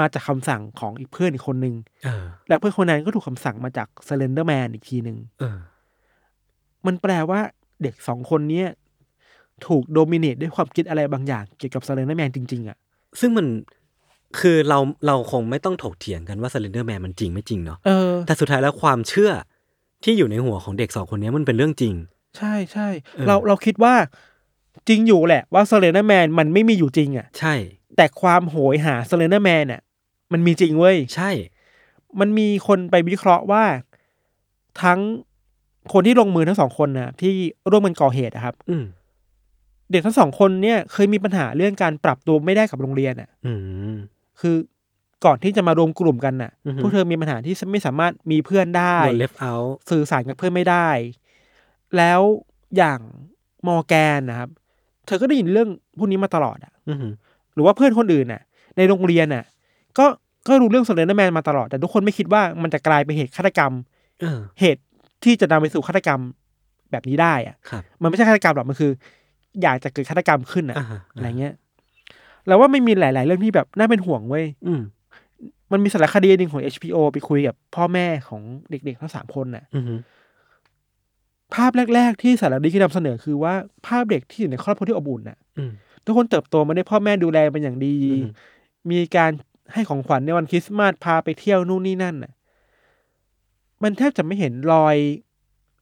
[0.00, 5.58] มาจากคำสั่งของอีกเพื่อนอีกคนนึง เออและเพื่อนคนนั้นก็ถูกคำสั่งมาจาก Slender Man อีกทีหนึ่งเออ
[6.86, 7.40] มันแปลว่า
[7.82, 8.68] เด็กสองคนเนี้ย
[9.66, 12.76] ถูก dominate ด้วยความคิดอะไรบางอย่าง เกี่ยวกับ Slender Man จริงๆอะ
[13.20, 13.46] ซึ่งมัน
[14.40, 19.30] คือเราเราคงไม่ต้องถกเถียงกันว่า s เลนเดอร์แมนมันจริงไม่จริงเนาะเออแต่สุดท้ายแล้วความเชื่อ
[20.04, 21.94] ที่อยู่ในหัวของเด็กสองคนนี้มันเป็นเรื่องจริง
[22.36, 23.94] ใช่ใช่เออเราเราคิดว่า
[24.88, 27.54] จริงอยู่แหละ ว่า Slender Man มันไม่มีอยู่จริงอะ ใช่
[27.96, 29.80] แต่ความโหยหา Slender Man อะ
[30.32, 31.30] มันมีจริงเว้ย ใช่
[32.20, 33.64] มันมีคนไปวิเคราะห์ว่า
[34.82, 35.00] ทั้ง
[35.92, 37.32] คนที่ลงมือทั้งสองคนนะที่
[37.70, 38.84] ร่วมกันก่อเหตุอะครับ อืม
[39.90, 43.52] เด็กทั้งสองคนเนี่ยเคยมีปัญหาเรื่องการปรับตัวไม่ได้กับโรงเรียนอะอื
[43.92, 43.96] ม
[44.40, 44.56] คือ
[45.24, 49.54] ก่อนที่จะมารวมกลุ่มกันน่ะอือฮึพวกเธอมีปัญหาที่ไม่สามารถมีเพื่อนได้โดน left out
[49.90, 50.88] สื่อสารกับเพื่อนไม่ได้
[51.96, 52.20] แล้ว
[52.76, 53.00] อย่าง
[53.66, 54.50] มอร์แกนนะครับ
[55.06, 55.68] เธอก็ได้ยินเรื่อง
[55.98, 56.98] พวกนี้มาตลอดอะอืม
[57.54, 58.42] หรือว่าเพื่อนคนอื่นน่ะ
[58.76, 59.44] ในโรงเรียนน่ะ
[59.98, 60.06] ก็
[60.48, 63.72] ก็รู้เรื่อง Slender Man มาตลอด แต่ทุกคนไม่คิดว่ามันจะกลายเป็นเหตุฆาตกรรม
[64.20, 64.82] เออเหตุ
[65.24, 66.20] ที่จะนำไปสู่ฆาตกรรม
[66.90, 68.92] แบบนี้ได้อะครับมันไม่ใช่ฆาตกรรมหรอกมันคือ
[69.62, 71.54] อยากจะเกิดฆาตกรรมขึ้นอะอ่าฮะอะไรเงี้ย
[72.46, 74.82] แล้วว่าไม่มีหลาย ๆ เรื่องที่แบบน่าเป็นห่วงเว้ยอืม
[75.72, 79.84] มันมีสารคดีหนึ่งของ HBO ไปคุยกับพ่อแม่ของเด็ก ๆ ทั้งสามคนน่ะอืม
[81.54, 83.54] ภาพแรก ๆ ที่สารคดีที่นำเสนอคือว่า
[83.86, 85.72] ภาพเด็กที่อยู่ในครอบครัวที่อบอุ่นน่ะอืม
[86.04, 88.30] ทุกคนเติบโตมาได้พ่อแม่ดูแลเป็นอย่างดีอืม
[88.90, 89.30] มีการ
[89.72, 92.32] ให้ของขวัญในวันคริสต์มาสพาไปเที่ยวนู่นนี่นั่นน่ะ
[93.82, 94.96] มันแทบจะไม่เห็นรอย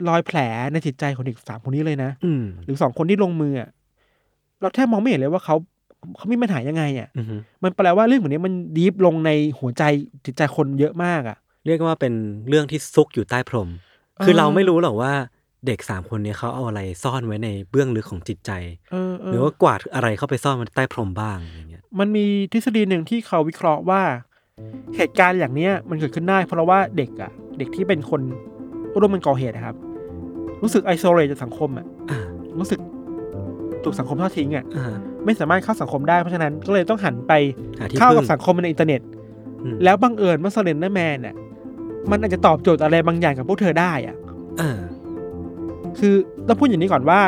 [0.08, 0.38] รอยแผล
[0.72, 3.68] ในจิตใจของเด็กสามคนนี้เลยนะอืมหรือสองคนที่ลงมืออะ
[4.60, 5.56] เราแทบมองไม่เห็นเลยว่าเขา
[6.16, 7.26] เขามีปัญหายังไงอะอืม
[7.62, 9.82] มันแปลว่าเรื่องแบบนี้มันดีฟลงในหัวใจ
[10.24, 12.14] จิตใจคนเยอะมากอะ เรียกว่าเป็น
[12.48, 13.68] เรื่องที่ซุกอยู่ใต้พรม
[14.16, 15.12] เออคือเราไม่รู้หรอกว่า
[15.66, 18.50] เด็กสามคนเนี้เขาเอาอะไรซ่อนไว้ในเบื้องลึกของจิตใจ
[18.92, 24.02] เออเออหรือว่ากวาดอะไรเข้าไปซ่อนไว้ใต้พรมบ้างอย่างเงี้ยมันมีทฤษฎีหนึ่งที่เขาวิเคราะห์ว่า
[24.96, 28.20] เหตุการณ์อย่างเนี้ยมันเกิดขึ้นได้เพราะว่าเด็กอะเด็กที่เป็นคน
[29.00, 29.76] ร่วมมันก่อเหตุนะครับ
[30.62, 32.18] รู้สึก isolate จากสังคมอะอ่า
[32.58, 32.78] รู้สึก
[33.84, 37.32] ถูกสังคมทอดทิ้งอะอ่าไม่สามารถเข้าสังคมได้เพราะฉะนั้นก็เลยต้องหันไป
[37.78, 39.00] หาที่เข้ากับพึ่งสังคมในอินเทอร์เน็ต
[39.64, 41.34] อืมแล้วบังเอิญว่า Slender Man น่ะ
[42.10, 44.16] มันอาจจะตอบโจทย์อะไรบางอย่างกับพวกเธอได้อะ
[44.60, 44.78] อ่า
[45.98, 46.14] คือ
[46.46, 47.20] ต้องพูดอย่างนี้ก่อนว่า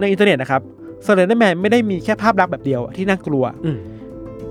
[0.00, 0.62] ในอินเทอร์เน็ตนะครับ
[1.04, 3.78] Slender Man ไม่ได้มีแค่ภาพลักษณ์แบบเดียวอะที่น่ากลัวอืม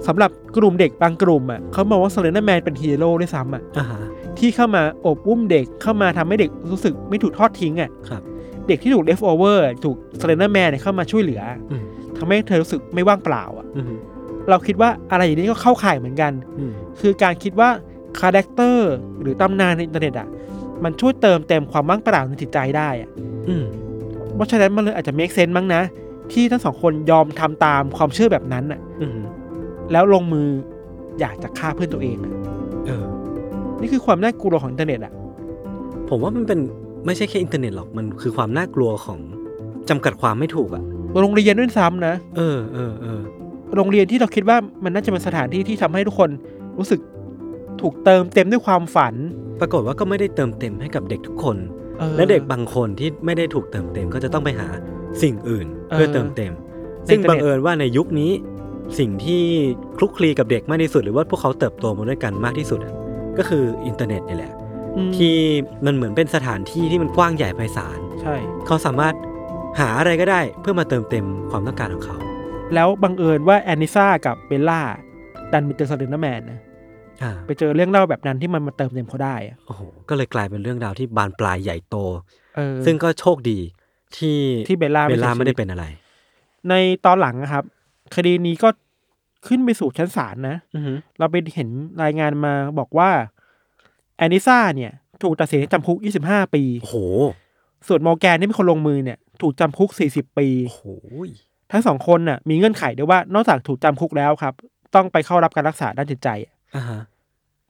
[0.08, 4.00] สำหรับกลุ่มเด็กบางกลุ่มอะเขามองว่า Slender Man เป็นฮีโร่ด้วยซ้ำอะอ่าฮะ
[4.40, 8.22] ที่เข้ามาโอบอุ้มเด็กเข้ามาทำให้เด็กรู้สึกไม่ถูกทอดทิ้งอะครับ
[8.68, 11.42] เด็กที่ถูก left over ถูก Slender Man เข้ามาช่วยเหลือ
[11.72, 11.84] อืม
[12.18, 13.86] ทำให้เธอรู้สึกไม่ว่างเปล่าอะอืม
[14.50, 17.70] เราคิดว่าอะไรอย่างนี้ก็เข้าข่ายเหมือนกันอืมคือการคิดว่า
[18.20, 18.92] คาแรคเตอร์
[19.22, 20.28] หรือตำนานในอินเทอร์เน็ตอะ
[20.84, 23.10] มันช่วยเติมเต็มความว่างเปล่าในจิตใจได้อะ
[23.50, 23.66] อืม
[24.36, 25.82] เพราะฉะนั้นมันเลยอาจจะ make sense มั้งนะ
[26.32, 29.18] ที่ทั้งสองคนยอมทำตามความเชื่อแบบนั้นอะอืม
[29.92, 30.48] แล้วลงมือ
[31.20, 32.34] อยากจะฆ่าเพื่อนตัวเองอะ
[32.88, 33.06] เออ
[33.82, 35.14] นี่คือความน่ากลัวของอินเทอร์เน็ตอะ
[36.10, 36.60] ผมว่ามันเป็น
[37.06, 39.20] ไม่ใช่แค่อินเทอร์เน็ตหรอกมันคือความน่ากลัวของ
[39.90, 40.84] จำกัดความไม่ถูกอะ
[41.22, 43.22] โรงเรียนด้วยซ้ำนะ เออเออเออ
[43.76, 46.30] โรงเรียนที่เราคิดว่ามันน่าจะเป็นสถานที่ที่ทำให้ทุกคน
[46.78, 47.00] รู้สึก
[47.82, 49.14] ถูกเติมเต็มด้วยความฝัน
[49.60, 51.58] ปรากฏว่าก็ไม่ได้เติมเต็มให้กับเด็กทุกคน
[52.02, 54.68] ออ และเด็กบางคนที่ไม่ได้ถูกเติมเต็มก็จะต้องไปหา
[55.22, 56.54] สิ่งอื่นเออเพื่อเติมเต็ม
[57.08, 58.32] ซึ่งในอินเทอร์เน็ตบังเอิญว่าในยุคนี้
[59.00, 59.44] สิ่งที่
[59.98, 62.94] คลุกคลีกับเด็กมากที่สุด หรือว่าพวกเขาเติบโตมาด้วยกันมากที่สุดอะ
[63.38, 64.54] ก็คืออินเทอร์เน็ตนี่แหละ
[64.98, 65.36] อืมที่
[65.86, 69.14] มันเหมือนเป็นสถานที่ที่มันกว้างใหญ่ไพศาลใช่ เขาสามารถ
[69.80, 72.18] หาอะไรก็ได้เพื่อมาเติมเต็มความต้องการของเขา
[72.74, 74.82] แล้วบังเอิญว่าแอนนิซ่ากับเบลล่า
[75.52, 76.60] ดันไปเจอ Slender Man นะ
[77.24, 81.96] อ่าไปเจอเรื่องเล่าแบบนั้นที่มันมาเติมเต็มเขาได้อะโอ้โหก็เลยกลายเป็นเรื่องราวที่บานปลายใหญ่โต
[82.56, 83.60] เออซึ่งก็โชคดี
[84.18, 85.86] ที่ที่เบลล่าไม่เบลล่าเสียชีวิตไม่ได้เป็นอะไร
[86.70, 86.74] ใน
[87.06, 87.64] ตอนหลังนะครับ
[88.16, 88.70] คดีนี้ก็
[89.48, 91.70] ขึ้นไปสู่ชั้นศาลนะอือหือเราไปเห็น
[92.04, 93.10] รายงานมาบอกว่า
[94.18, 94.92] แอนนิซ่าเนี่ย
[95.24, 96.98] ถูกตัดสินให้จำคุก 25 ปี โอ้โห
[97.88, 100.84] ส่วนมอร์แกนที่เป็นคนลงมือเนี่ย ถูกจำคุก 40 ปี โอ้โห
[101.72, 104.54] ทั้งสองคนน่ะ มีเงื่อนไขด้วยว่านอกจากถูกจำคุกแล้วครับ
[104.96, 107.02] ต้องไปเข้ารับการรักษาด้านจิตใจอะอ่าฮะ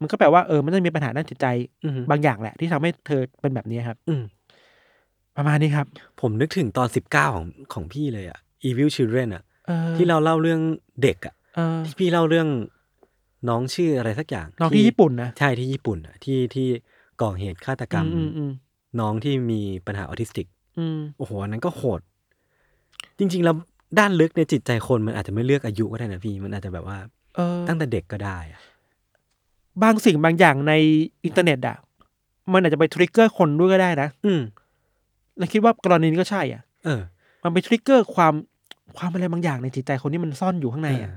[0.01, 1.47] มันก็แปลว่าเออมันต้องมีปัญหาด้านจิตใจ
[1.83, 4.23] อือหือบางอย่างแหละ ที่ทำให้เธอเป็นแบบนี้ครับ อืม
[5.35, 5.87] ประมาณนี้ครับ
[6.21, 9.44] ผมนึกถึงตอนสิบเก้าของของพี่เลยอะ Evil Children อะเออ
[9.97, 10.61] ที่เราเล่าเรื่อง
[11.01, 12.47] เด็กอะเออที่พี่เล่าเรื่อง
[13.49, 16.67] น้องชื่ออะไรสักอย่าง น้องที่ญี่ปุ่นนะใช่ที่ญี่ปุ่นอะที่ที่
[17.21, 18.51] ก่อเหตุฆาตกรรมอืมอืม
[18.99, 20.47] น้องที่มีปัญหาออทิสติก
[20.79, 22.01] อืมโอ้โหอันนั้นก็โหด
[23.19, 23.55] จริง ๆ แล้ว
[23.99, 26.97] ด้านลึกในจิตใจคนมันอาจจะไม่เลือกอายุก็ได้นะพี่มันอาจจะแบบว่า
[27.35, 28.61] เออตั้งแต่เด็กก็ได้อะ
[29.83, 30.73] บางสิ่งบางอย่างใน
[31.25, 31.77] อินเทอร์เน็ตอะ
[32.53, 34.41] มันอาจจะไป trigger คนด้วยก็ได้นะ อืม
[35.37, 37.01] แล้วคิดว่ากรณีนี้ก็ใช่อะ เออ
[37.43, 38.33] มันไป trigger ความ
[38.97, 41.11] ความอะไรบางอย่างในจิตใจคนที่มันซ่อนอยู่ข้างในอะ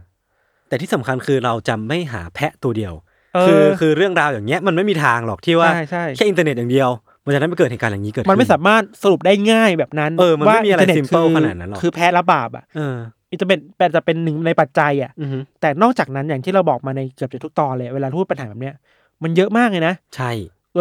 [0.69, 2.95] แต่ที่สำคัญคือเราจะไม่หาแพะตัวเดียว
[3.35, 6.89] เออคือคือเรื่องราวอย่างเงี้ยมันไม่มีทางหรอกที่ว่าใช่ใช่แค่อินเทอร์เน็ตอย่างเดียว
[7.25, 12.97] มันจะได้ไม่เกิดเหตุการณ์อย่างนี้เกิดขึ้น มันไม่สามารถสรุปได้ง่ายแบบนั้นเออมันไม่มีอะไรว่า simple คืขนาดนั้นหรอกคือแพะรับบาปอะเออ
[13.33, 18.75] อินเทอร์เน็ตแปลจะเป็นหนึ่งในปัจจัยอะอือฮึแต่นอกจากนั้นอย่างที่เราบอกมาในเกือบจะทุกตอนเลยเวลาพูดปัญหาแบบเนี้ย
[19.23, 20.31] มันเยอะมากเลยนะใช่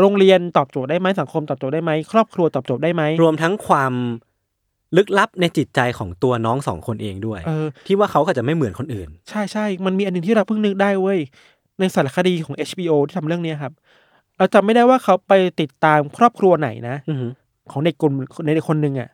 [0.02, 3.94] โรงเรียนตอบโจทย์ได้ไหมสังคมตอบโจทย์ได้ไหมครอบครัวตอบโจทย์ได้ไหมรวมทั้งความ
[4.96, 11.20] ลึกลับในจิตใจของตัวน้องสองคนเองด้วยเออที่ว่าเขาก็จะไม่เหมือนคนอื่น ใช่ใช่มันมีอันหนึ่งที่เราเพิ่งนึกได้เว้ย
[11.80, 13.74] ในสารคดีของ HBO ที่ทำเรื่องเนี้ยครับ
[14.38, 17.28] เราจำไม่ได้ว่าเขาไปติดตามครอบครัวไหนนะอือฮึ
[17.72, 18.14] ของเด็กกลุ่ม
[18.46, 19.10] ในเด็กคนหนึ่งอะ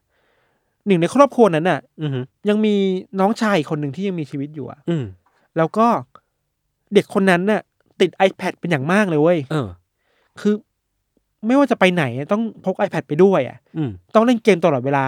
[0.88, 2.20] หนึ่งในครอบครัวนั้นอะอือฮึ
[2.50, 2.76] ยังมี
[3.20, 5.06] น้องชายอีกคนหนึ่งที่ยังมีชีวิตอยู่อะอืม
[5.58, 5.88] แล้วก็
[6.94, 7.62] เด็กคนนั้นน่ะ
[8.02, 9.68] ติด iPad เป็นอย่างมากเลยเว้ยเออ
[10.42, 10.54] คือ
[11.46, 15.06] ไม่ว่าจะไปไหนต้องพก iPad ไปด้วยอะอืมต้องเล่นเกมตลอดเวลา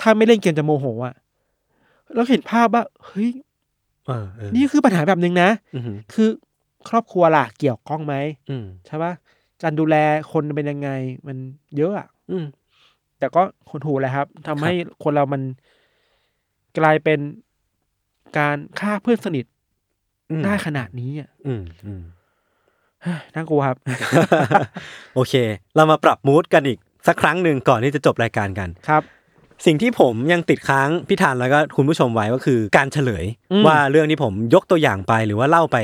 [0.00, 1.14] ถ้าไม่เล่นเกมจะโมโหอะ
[2.14, 3.30] แล้วเห็นภาพว่าเฮ้ย
[4.06, 6.28] เออเออนี่คือปัญหาแบบหนึ่งนะอือฮึคือ
[6.88, 8.14] ครอบครัวล่ะเกี่ยวข้องไหม
[8.50, 9.12] อืมใช่ปะ
[9.62, 9.96] การดูแล
[10.32, 10.90] คนเป็นยังไง
[11.26, 11.36] มัน
[11.76, 12.44] เยอะอะอืม
[13.18, 14.72] แต่ก็หดหูแหละครับทำให้
[15.02, 15.42] คนเรามัน
[16.78, 17.20] กลายเป็น
[18.38, 19.44] การฆ่าเพื่อนสนิท
[20.30, 22.02] อืมได้ขนาดนี้อะอืมอืม
[23.02, 23.76] เฮ้ยน่ากลัวครับ
[25.14, 25.34] โอเค
[25.76, 29.02] เรามาปรับมูดกันอีกสักครั้งหนึ่งก่อนที่จะจบรายการกันครับ
[29.66, 35.76] สิ่งที่ผมยังติดค้างพี่ธันแล้วก็คุณผู้ชมไว้ก็คือการเฉลยอืมว่าเรื่องที่ผมยกตัวอย่างไปหรือว่าเล่าไป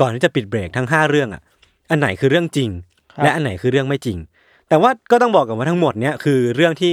[0.00, 1.42] ก่อนที่จะปิดเบรกทั้งห้าเรื่องอะ
[1.90, 2.70] อันไหนคือเรื่องจริง
[3.22, 4.18] และอันไหนคือเรื่องไม่จริง
[4.68, 6.92] แต่ว่าก็ต้องบอกกันว่าทั้งหมดเนี้ยคือเรื่องที่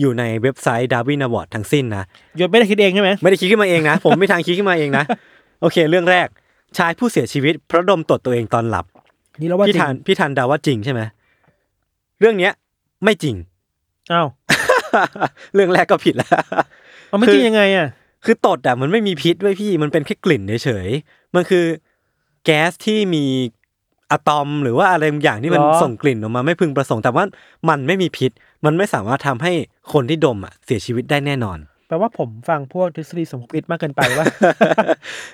[0.00, 2.04] อยู่ในเว็บไซต์ Darwin Award ทั้งสิ้นนะ
[2.40, 5.04] ยศไม่ได้คิดเองใช่ไหมไม่ได้คิดขึ้นมาเองนะ ผมไม่ทางคิดขึ้นมาเองนะ
[5.60, 6.28] โอเค เรื่องแรก
[6.78, 8.84] ชายผู้เสียชีวิตเพราะดมตดตัวเองตอนหลับ
[9.40, 11.00] นี่เราว่าจพี่ริงธันพี่ธันเดาว่าจริงใช่ไหม
[12.20, 12.52] เรื่องเนี้ย
[13.04, 13.36] ไม่จริง
[14.12, 14.26] อ้าว
[15.54, 16.28] เรื่องแรกก็ผิดแล้ว
[17.08, 17.88] เอาไม่คือจริงยังไงอะ
[18.24, 21.64] คือตดอะมันไม่มีพิษไว้ยพี่มันเป็นแค่กลิ่นเฉยๆมันคือ
[22.44, 23.24] แก๊สที่มี
[24.10, 27.24] อะตอมหรือว่าอะไรบางอย่างที่มันหรอส่งกลิ่นออกมาไม่พึงประสงค์แต่ว่า
[27.68, 28.30] มันไม่มีพิษ
[28.64, 29.52] มันไม่สามารถทำให้
[29.92, 34.26] คนที่ดมอะเสียชีวิตได้แน่นอน แปลว่าผมฟังพวกทฤษฎีสมคบคิดมากเกินไปว่า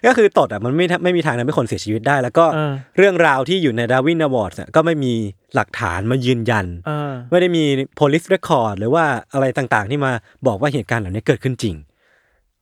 [0.07, 5.13] ก็คือตดอะมันไม่ไม่มีทางทำให้คนเสียชีวิตได้ แล้วก็เออเรื่องราวที่อยู่ในดาวินอวอร์ดก็ไม่มี
[5.55, 7.65] หลักฐานมายืนยันอ่าไม่ได้มี
[7.99, 10.13] police record หรือว่าอะไรต่างๆ ที่มา
[10.47, 11.75] บอกว่าเหตุการณ์เหล่านี้เกิดขึ้นจริง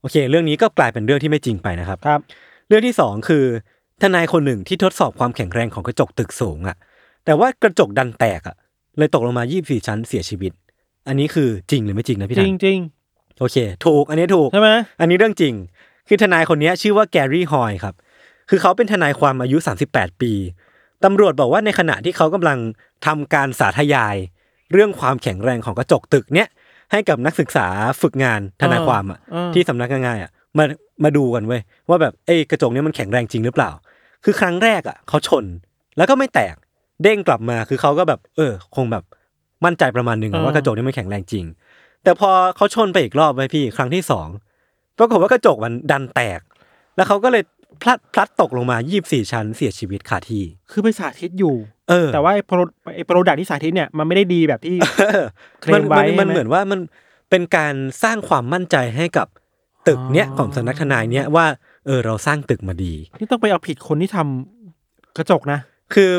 [0.01, 2.21] โอเค เรื่องนี้ก็กลายเป็นเรื่องที่ไม่จริงไปนะครับครับ
[2.69, 3.45] เรื่องที่สองคือ
[4.03, 6.77] ทนายคนหนึ่งที่ทดสอบความแข็งแรงของกระจกตึกสูงอะ่ะ
[7.25, 8.57] แต่ว่ากระจกดันแตกอะ่ะ
[8.99, 10.53] เลยตกลงมา 24 ชั้นเสียชีวิต
[11.09, 12.79] อันนี้คือจริงหรือไม่จริงนะพี่จทัรินงจริง
[13.41, 14.71] โอเค ถูกอันนี้ถูกๆใช่ไหม
[15.01, 15.55] อันนี้เรื่องจริง
[16.09, 17.95] คือทนายคนนี้ชื่อว่าแกรี่ฮอยครับ
[18.51, 19.57] คือเขาเป็นทนายความอายุ
[19.91, 20.33] 38 ปี
[21.05, 22.59] ตำรวจบอกว่าในขณะที่เขากำลัง
[23.07, 24.17] ทำการสาธยาย
[24.73, 26.49] เรื่องความแข็งแรงของกระจกตึกเนี้ย
[26.93, 27.67] ให้กับนักศึกษา
[28.01, 30.65] ฝึกงานทนายความอะเออที่สำนักงานอะมา
[31.05, 33.71] มาดูกันเว้ยว่าแบบเอ้ยกระจกเนี้ยมันแข็งแรงจริงหรือเปล่า
[34.25, 35.45] คือครั้งแรกอะเขาชน
[35.97, 36.55] แล้วก็ไม่แตก
[37.03, 39.05] เด้งกลับมาคือเขาก็แบบ เออ คงแบบ
[39.65, 41.45] มั่นใจประมาณหนึ่งอะว่ากระจกนี้มันแข็งแรงจริง
[42.05, 44.29] แต่พอเขาชนไปอีกรอบไปพี่ครั้งที่สอง
[44.99, 46.41] ปรากฏว่ากระจกมันดันแตก
[46.97, 47.43] แล้วเขาก็เลย
[47.83, 51.55] พลัดพลัดตกลงมา 24 ชั้นเสียชีวิตคาที่ คือไปสาธิตอยู่
[51.89, 52.61] เออ แต่ว่าไอ้โปร
[52.97, 54.77] ไอ้โปรดักที่สาธิตเนี่ยมันไม่ได้ดีแบบที่
[55.63, 56.81] เคลมันมไว้มันมันใช่ไหมเหมือนว่ามัน
[57.31, 59.27] เป็นการสร้างความมั่นใจให้กับ
[59.89, 61.47] ตึกเนี้ยอ๋อของสำนักทนายเนี้ยว่า
[61.87, 65.59] เออเราสร้างตึกมาดี นี่ต้องไปเอาผิดคนที่ทำกระจกนะ
[65.95, 66.11] คือ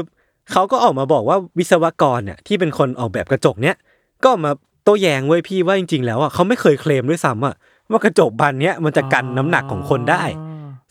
[0.52, 3.76] เขาก็ออกมาบอกว่าวิศวกรเนี่ยที่เป็นคนออกแบบกระจกเนี้ย
[4.22, 4.52] ก็ออกมา
[4.84, 7.56] โต้แย้งเว้ยพี่ว่าจริง ๆ แล้วอะเขาไม่เคยเคลมด้วยซ้ำอะ
[7.92, 10.24] ว่ากระจกบานเนี้ยมันจะกันน้ำหนักของคนได้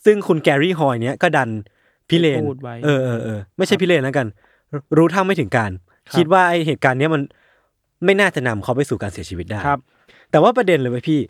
[0.05, 1.49] ซึ่งคุณแกรี่ฮอยเนี้ยก็ดัน
[2.09, 4.26] พิเรนพูดไว้เออเออเออไม่ใช่พิเรนแล้วกัน
[4.97, 5.70] รู้เท่าไม่ถึงการ
[6.09, 7.22] ครับคิดว่าไอเหตุการณ์เนี้ยมัน
[8.05, 9.80] ไม่น่าจะนำเขาไปสู่การเสียชีวิตได้ครับ
[10.30, 11.20] แต่ว่าประเด็นเลยเว้ยพี่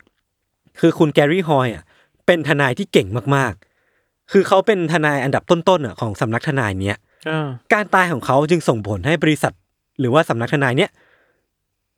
[0.80, 1.84] คือคุณแกรี่ฮอยอะ
[2.26, 6.96] เป็นทนายที่เก่งมากๆ คือเขาเป็นทนายอันดับต้นๆอะของสำนักทนายเนี้ย
[7.28, 9.52] อ่าการตายของเขาจึงส่งผลให้บริษัท
[10.00, 10.90] หรือว่าสำนักทนายเนี้ย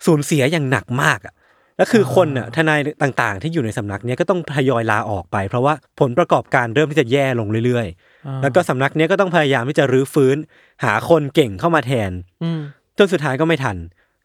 [0.07, 1.35] สูญเสียอย่างหนักมากอะ
[1.77, 7.87] แล้วคือคนอะทนายต่างๆ ที่อยู่ในสำนักเนี้ยก็ต้องทยอยลาออกไป เพราะว่าผลประกอบการเริ่มที่จะแย่ลงเรื่อย
[8.27, 10.37] อ่าๆแล้วก็สำนักเนี้ยก็ต้องพยายามที่จะรื้อฟื้น
[10.85, 12.11] หาคนเก่งเข้ามาแทน
[12.43, 12.61] อืม
[12.99, 13.77] จนสุดท้ายก็ไม่ทัน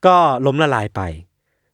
[0.05, 0.15] ก็
[0.45, 1.01] ล้มละลายไป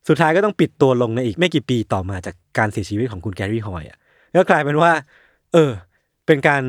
[0.07, 3.97] สุดท้ายก็ต้องปิดตัวลงในอีกไม่กี่ปีต่อมาจากการเสียชีวิตของคุณแกรี่ฮอยอะ
[4.35, 4.91] ก็กลายเป็นว่า
[5.53, 5.71] เออ
[6.25, 6.63] เป็นการ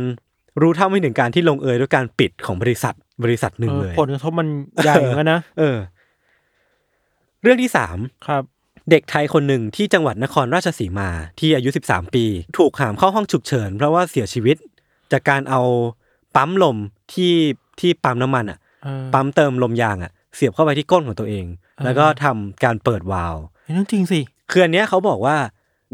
[0.60, 4.48] รู้เท่าไม่ถึงการที่ลงเอยด้วยการปิดของบริษัทบริษัทหนึ่งเออเลยผลกระทบมัน
[4.84, 5.76] ใหญ่เหมือนกันนะเออ
[7.44, 8.42] เรื่องที่สามครับ
[8.90, 12.24] เด็กไทยคนหนึ่งที่จังหวัดนครราชสีมาที่อายุ 13 ปี
[12.58, 14.56] ถูกหามเข้าห้องฉุกเฉิน เพราะว่าเสียชีวิต
[15.12, 15.62] จากการเอา
[16.36, 16.76] ปั๊มลม
[17.12, 17.34] ที่
[17.80, 21.44] ที่ปั๊มน้ำมันอะเออปั๊มเติมลมยางอะ เสียบเข้าไปที่ก้นของตัวเอง
[21.78, 24.20] อ่าแล้วก็ทำการเปิดวาล์วเห็นเรื่องจริงสิ
[24.50, 25.36] คืออันเนี้ยเขาบอกว่า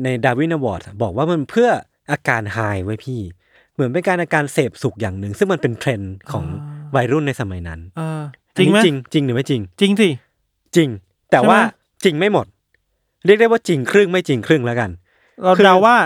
[0.03, 1.69] ในดาวินอวอร์ดบอกว่ามันเพื่อ
[2.11, 3.21] อาการไฮไว้พี่
[3.75, 6.45] เหมือนเป็นการอาการเสพสุขอย่างหนึ่ง ซึ่งมันเป็นเทรนด์ของ
[6.97, 8.21] วัยรุ่นในสมัยนั้นเออ
[8.57, 10.09] จริงไหมอันนี้จริงจริงหรือไม่จริง จริงสิ
[10.77, 10.89] จริง
[11.31, 11.61] แต่ใช่ไหมว่า
[12.05, 12.47] จริงไม่หมด
[13.27, 14.91] เรียกได้ว่าจริงครึ่งไม่จริงครึ่งแล้วกัน
[15.43, 15.97] เราคือเดาว่า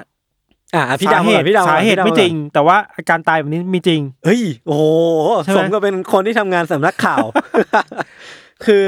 [0.75, 4.85] อะอะพี่สาดาวเหก่อตุนพี่ดาวสาเหตุพี่ดวไม่ก่อนจริง แต่ว่าอาการตายแบบนี้มีจริง เฮ้ย โอ้โห
[5.43, 7.25] ใช่ไหมสมก็เป็นคนที่ทำงานสำนักข่าว
[8.65, 8.85] คือ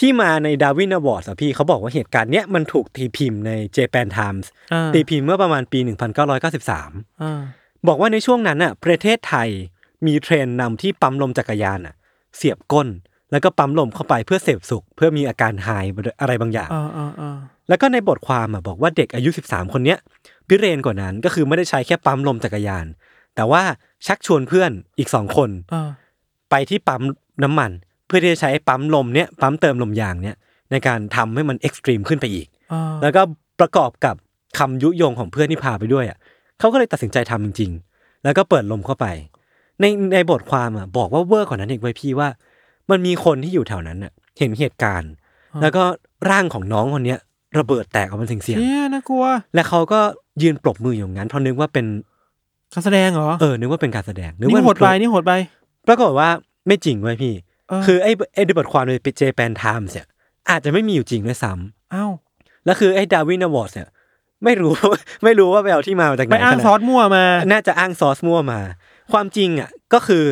[0.00, 5.78] ที่มาใน Darwin Award อะพี่เขาบอกว่าเหตุการณ์เนี้ยมันถูกตีพิมพ์ใน Japan Times อ่าตีพิมพ์เมื่อประมาณปี
[6.44, 7.40] 1993อ่า
[7.88, 9.48] บอกว่าในช่วงนั้นน่ะประเทศไทย
[10.06, 11.94] มีเทรนด์นำที่ปั๊มลมจักรยานอะ
[12.36, 12.88] เสียบก้น
[13.30, 15.68] แล้วก็ปั๊มลมเข้าไปเพื่อเสพสุข เพื่อมีอาการ high
[16.20, 17.36] อะไรบางอย่างอ่าอ่าอ่า
[17.68, 19.98] แล้วก็ในบทความอะบอกว่าเด็กอายุ 13 คนเนี้ย
[20.48, 22.86] พิเรนทร์กว่านั้นก็คือไม่ได้ใช้แค่ปั๊มลมจักรยาน
[23.34, 23.62] แต่ว่า
[24.06, 25.88] ชักชวนเพื่อนอีกสองคนอ่า
[26.50, 27.02] ไปที่ปั๊ม
[27.44, 27.70] น้ำมัน
[28.06, 30.36] เพื่อที่จะใช้ปั๊มลมเนี้ยปั๊มเติมลมยางเนี้ย
[30.70, 33.22] ในการทำให้มัน extreme ขึ้นไปอีกอ่าแล้วก็
[33.60, 34.14] ประกอบกับ
[34.58, 36.18] คำยุยงของเพื่อนที่พาไปด้วยอะ
[36.58, 39.06] เขาก็เลยตัดสินใจทำจริง ๆ แล้วก็เปิดลมเข้าไป
[39.80, 42.28] ในในบทความอะบอกว่าเวอร์กว่านั้นอีกเว้ยพี่ว่า
[42.90, 45.12] มันมีคนที่อยู่แถวนั้นอะ เห็นเหตุการณ์
[45.62, 45.82] แล้วก็
[46.30, 47.20] ร่างของน้องคนเนี้ย
[47.58, 49.24] ระเบิดแตกออกมาเสียงเสียงเชี่ยน่ากลัว
[49.54, 50.00] และเขาก็
[50.42, 51.86] ยืนปรบมืออย่างนั้นเพราะนึกว่าเป็น
[52.74, 55.32] การแสดงเหรอ เออ นึกว่าเป็นการแสดง นึกนี่ว่าโหดไปนี่โหดไป
[55.88, 56.28] ปรากฏว่า
[56.66, 57.34] ไม่จริงเว้ยพี่
[57.68, 60.06] เออคือไอ้ไอ้บทความใน Japan Times เนี่ย
[60.50, 62.10] อาจจะไม่มีอยู่จริงด้วยซ้ำอ้าว
[62.64, 63.88] แล้วคือไอ้ Darwin Award เนี่ย
[64.44, 64.72] ไม่รู้
[65.24, 68.60] ไม่รู้ว่าไปเอาที่มาจากไหนไปอ้างขนดซอสมั่วมา น่าจะอ้างซอสมั่วมา
[69.12, 70.24] ความจริงอะก็คือ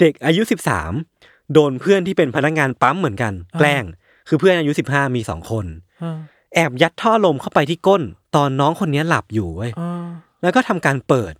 [0.00, 0.42] เด็กอายุ
[0.84, 1.11] 13
[1.54, 3.84] โดนเพื่อนที่เป็นพนักงานปั๊มเหมือนกันอ่าแกล้ง
[4.28, 5.66] คือเพื่อนอายุ15มีสองคน
[6.02, 6.18] อ่า
[6.54, 8.02] แอบยัดท่อลมเข้าไปที่ก้น
[8.36, 10.06] ตอนน้องคนนี้หลับอยู่เว้ยอ่า
[10.42, 11.34] แล้วก็ทำการเปิด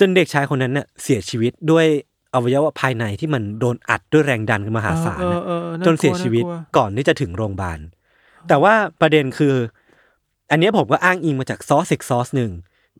[0.00, 1.86] จนเด็กชายคนนั้นเนี่ยเสียชีวิตด้วย
[2.34, 7.78] อวัยวะภายในที่มันโดนอัดด้วยแรงดันมหาศาลเอน่ะอเออออากจนเสียชีวิตน่ากลัก่อนที่จะถึงโรงพยาบาล
[8.48, 9.54] แต่ว่าประเด็นคือ
[10.50, 12.50] อันเนี้ยผมก็อ้างอิงมาจากซอสอีกซอสหนึ่ง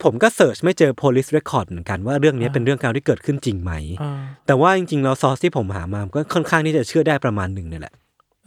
[0.03, 3.73] ผมก็เสิร์ชไม่เจอ police record เหมือนกันว่าเรื่องเนี้ยเป็นเรื่องราวที่เกิดขึ้นจริงไหม
[4.03, 4.13] อ่า
[4.47, 7.95] แต่ว่าจริงๆ แล้วซอสที่ผมหามาก็ค่อนข้างที่จะเชื่อได้ประมาณหนึ่งเนี่ยแหละ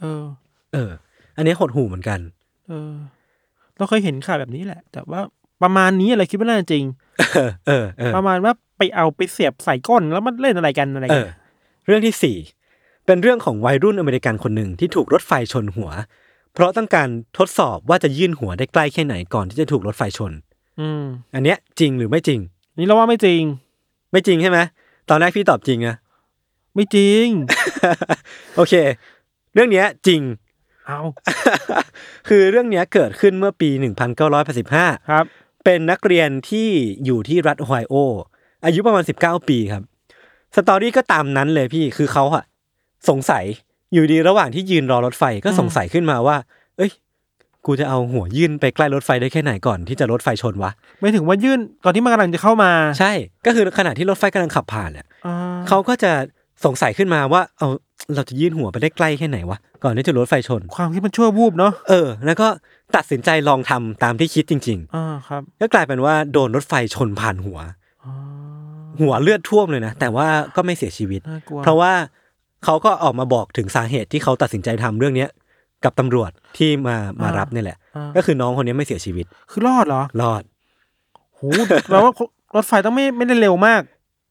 [0.00, 0.24] เออ
[0.72, 0.90] เออ
[1.36, 2.18] อันเนี้ยหดหูเหมือนกัน
[2.68, 2.92] เออ
[3.76, 5.20] เราเคยเห็นข่าวแบบนี้แหละ แต่ว่า
[5.62, 6.84] ประมาณนี้อะไรคิดว่าน่าจะจริง
[7.36, 11.30] เออเออ เออ ประมาณว่าไปเอาไปเสียบใส่ก้นแล้วมันเล่นอะไรกันอะไรเอกันอ
[11.86, 12.36] เรื่องที่สี่
[13.06, 15.90] เป็นเรื่องของวัยรุ่นอเมริกันคนหนึ่งที่ถูกรถไฟชนหัว
[16.54, 20.32] เพราะต้องการทดสอบว่าจะยื่นหัวได้ใกล้แค่ไหนก่อนที่จะถูกรถไฟชน
[20.80, 21.02] อืม
[21.34, 22.40] อันเนี้ยจริงหรือไม่จริง
[22.78, 23.42] นี่เราว่าไม่จริง
[24.12, 24.58] ไม่จริงใช่ไหม
[25.08, 25.96] ตอนแรกพี่ตอบจริงอะ
[26.74, 27.26] ไม่จริง
[28.56, 28.74] โอเค
[29.54, 30.20] เรื่องเนี้ยจริง
[30.86, 31.00] เอา
[32.28, 33.70] คือเรื่องเนี้ยเกิดขึ้นเมื่อปี
[34.38, 35.24] 1985 ครับ
[35.64, 36.68] เป็นนักเรียนที่
[37.04, 37.94] อยู่ที่รัฐโอไฮโอ
[38.64, 39.82] อายุประมาณ 19 ปีครับ
[40.56, 42.44] สตอรี่ก็ตามนั้นเลยพี่คือเขาอะ
[43.08, 43.44] สงสัย
[43.92, 46.36] อยู่ดีระหว่างที่ยืนรอรถไฟก็อืมสงสัยขึ้นมาว่า
[46.76, 46.90] เอ้ย
[47.66, 53.12] กูจะเอาหัวยื่นไปใกล้รถไฟได้แค่ไหนก่อนที่จะรถไฟชนวะ ไม่ถึงว่ายื่นตอนที่มันกำลังจะเข้ามา ใช่
[53.46, 55.32] ก็คือขณะที่รถไฟกำลังขับผ่านเนี่ยอ่
[55.68, 56.12] เขาก็จะ
[56.64, 57.68] สงสัยขึ้นมาว่า เอา
[58.14, 62.48] เราจะยื่นหัวไปได้ใกล้แค่ไหนวะ ก่อนที่จะรถไฟชน ความคิดมันชั่ววูบเนาะ เออ แล้วก็
[62.96, 67.58] ตัดสินใจลองทำตามที่คิดจริงอ่าครับๆก็กลายเป็นว่าโดนรถไฟชนผ่านหัว
[68.04, 68.14] อ่า
[69.00, 71.92] หัวเลือดท่วมเลยนะ แต่ว่าก็ไม่เสียชีวิตน่ากลัวเพราะว่า
[72.64, 75.30] เขาก็ออกมาบอกถึงสาเหตุที่เขาตัดสินใจทำเรื่องเนี้ย
[75.84, 80.42] กับตำรวจที่มามารับนี่แหละ อ่า ก็คือน้องคนนี้ไม่เสียชีวิตคือรอดเหรอรอด
[81.34, 81.40] โห
[81.88, 82.12] แปลว่า
[82.54, 83.82] รถไฟต้องไม่ไม่ได้เร็วมาก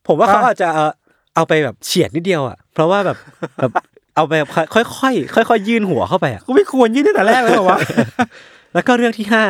[0.07, 0.87] ผมว่าอ่าเขาอาจจะเอา
[1.35, 3.17] เอาไปแบบเฉียดนิดเดียวอะ เพราะว่าแบบ
[3.57, 3.71] แบบ
[4.15, 5.11] เอาไปแบบค่อ
[5.43, 7.79] ยๆค่อยๆยื่นหัวเข้าไปอะ กูไม่ควรยื่นตั้งแต่แรกเลยเหรอวะ
[8.73, 9.45] แล้วก็เรื่องที่ห้า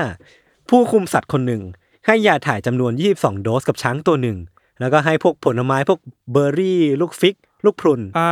[0.70, 1.62] ผู้คุมสัตว์คนหนึ่ง
[2.06, 4.38] ให้ยาถ่ายจำนวน 22 โดสกับช้างตัวหนึ่ง
[4.80, 6.00] แล้วก็ให้พวกผลไม้พวก
[6.32, 7.36] เบอร์รี่ ลูกฟิก
[7.66, 8.32] ลูกพรุน อ่า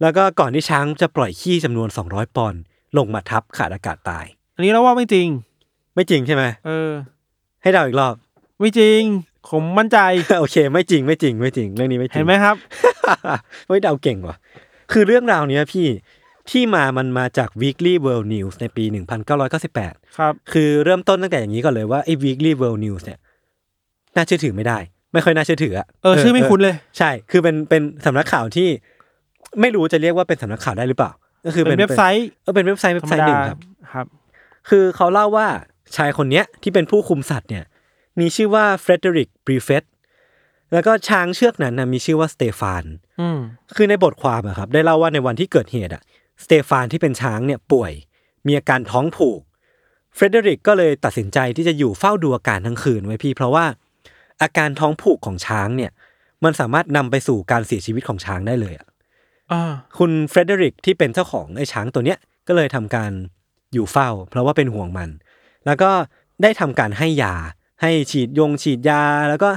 [0.00, 2.60] แล้วก็ก่อนที่ช้างจะปล่อยขี้จำนวน 200 ปอนด์
[2.98, 4.24] ลงมาทับขาดอากาศตาย
[4.56, 5.28] อันนี้เราว่าไม่จริง
[5.94, 6.90] ไม่จริงใช่ไหมเออ
[7.62, 8.14] ให้เดาอีกรอบ
[8.60, 9.00] ไม่จริง
[9.50, 9.98] ผมมั่นใจ
[10.40, 12.56] โอเค ไม่จริงไม่จริงไม่จริงเรื่องนี้ไม่จริงเห็นไหมครับ
[13.66, 14.36] เฮ้ยเดาเก่งว่ะ
[14.92, 15.86] คือเรื่องราวเนี้ยพี่
[16.50, 18.84] ที่มามันมาจาก Weekly World News ในปี
[19.50, 23.18] 1998 ครับ คือเริ่มต้นตั้งแต่อย่างนี้ก่อนเลยว่าไอ้ Weekly World News เนี่ย
[24.16, 24.78] น่าเชื่อถือไม่ได้
[25.12, 28.68] ไม่ค่อยน่าเชื่อถืออะเออชื่อไม่คุ้นเลย ใช่ คือเป็นเป็นสำนักข่าวที่
[29.60, 31.10] ไม่รู้จะเรียกว่าเป็นสำนักข่าวได้หรือเปล่า
[31.44, 33.58] ก็คือเป็นเว็บไซต์เออเป็นเว็บไซต์เว็ธรบรไซมต์หดานึ่งครับ
[33.92, 34.06] ครับ
[34.68, 35.48] คือเขาเล่าว่า
[35.96, 37.64] ชายคนเนี้ยที่เป็นผู้คุมสัตว์เนี่ย
[38.20, 39.84] มีชื่อว่าเฟรเดริกบรีเฟต
[40.72, 42.84] แล้วก็ช้างเชือกนั้นนะมีชื่อว่าสเตฟาน
[43.20, 43.38] อืม
[43.76, 46.02] คือในบทความอะครับ ได้เล่าว่าในวันที่เกิดเหตุอะ
[46.44, 47.92] สเตฟานที่เป็นช้างเนี่ยป่วย
[48.46, 49.40] มีอาการท้องผูก
[50.14, 53.64] เฟรเดริกก็เลยตัดสินใจที่จะอยู่เฝ้าดูอาการทั้งคืนไว้พี่เพราะว่า
[54.42, 55.90] อาการท้องผูกของช้างเนี่ย
[56.44, 58.91] มันสามารถนำไปสู่การเสียชีวิตของช้างได้เลยอะอ่า
[59.98, 63.10] คุณเฟรเดริกที่เป็นเจ้าของไอ้ช้างตัวเนี้ยก็เลยทำการ
[63.72, 65.10] อยู่เฝ้า เพราะว่าเป็นห่วงมัน
[65.66, 65.90] แล้วก็
[66.42, 67.34] ได้ทำการให้ยา
[67.82, 69.48] ให้ฉีดยงฉีดยา แล้วก็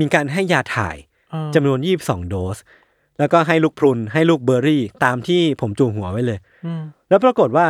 [0.00, 0.96] มีการให้ยาถ่าย
[1.32, 2.58] อ่าจำนวน22โดส
[3.18, 7.66] แล้วก็ให้ลูกพรุนให้ลูกเบอร์รี่ ตามที่ผมจูงหัวไว้เลยอืมแล้วปรากฏว่า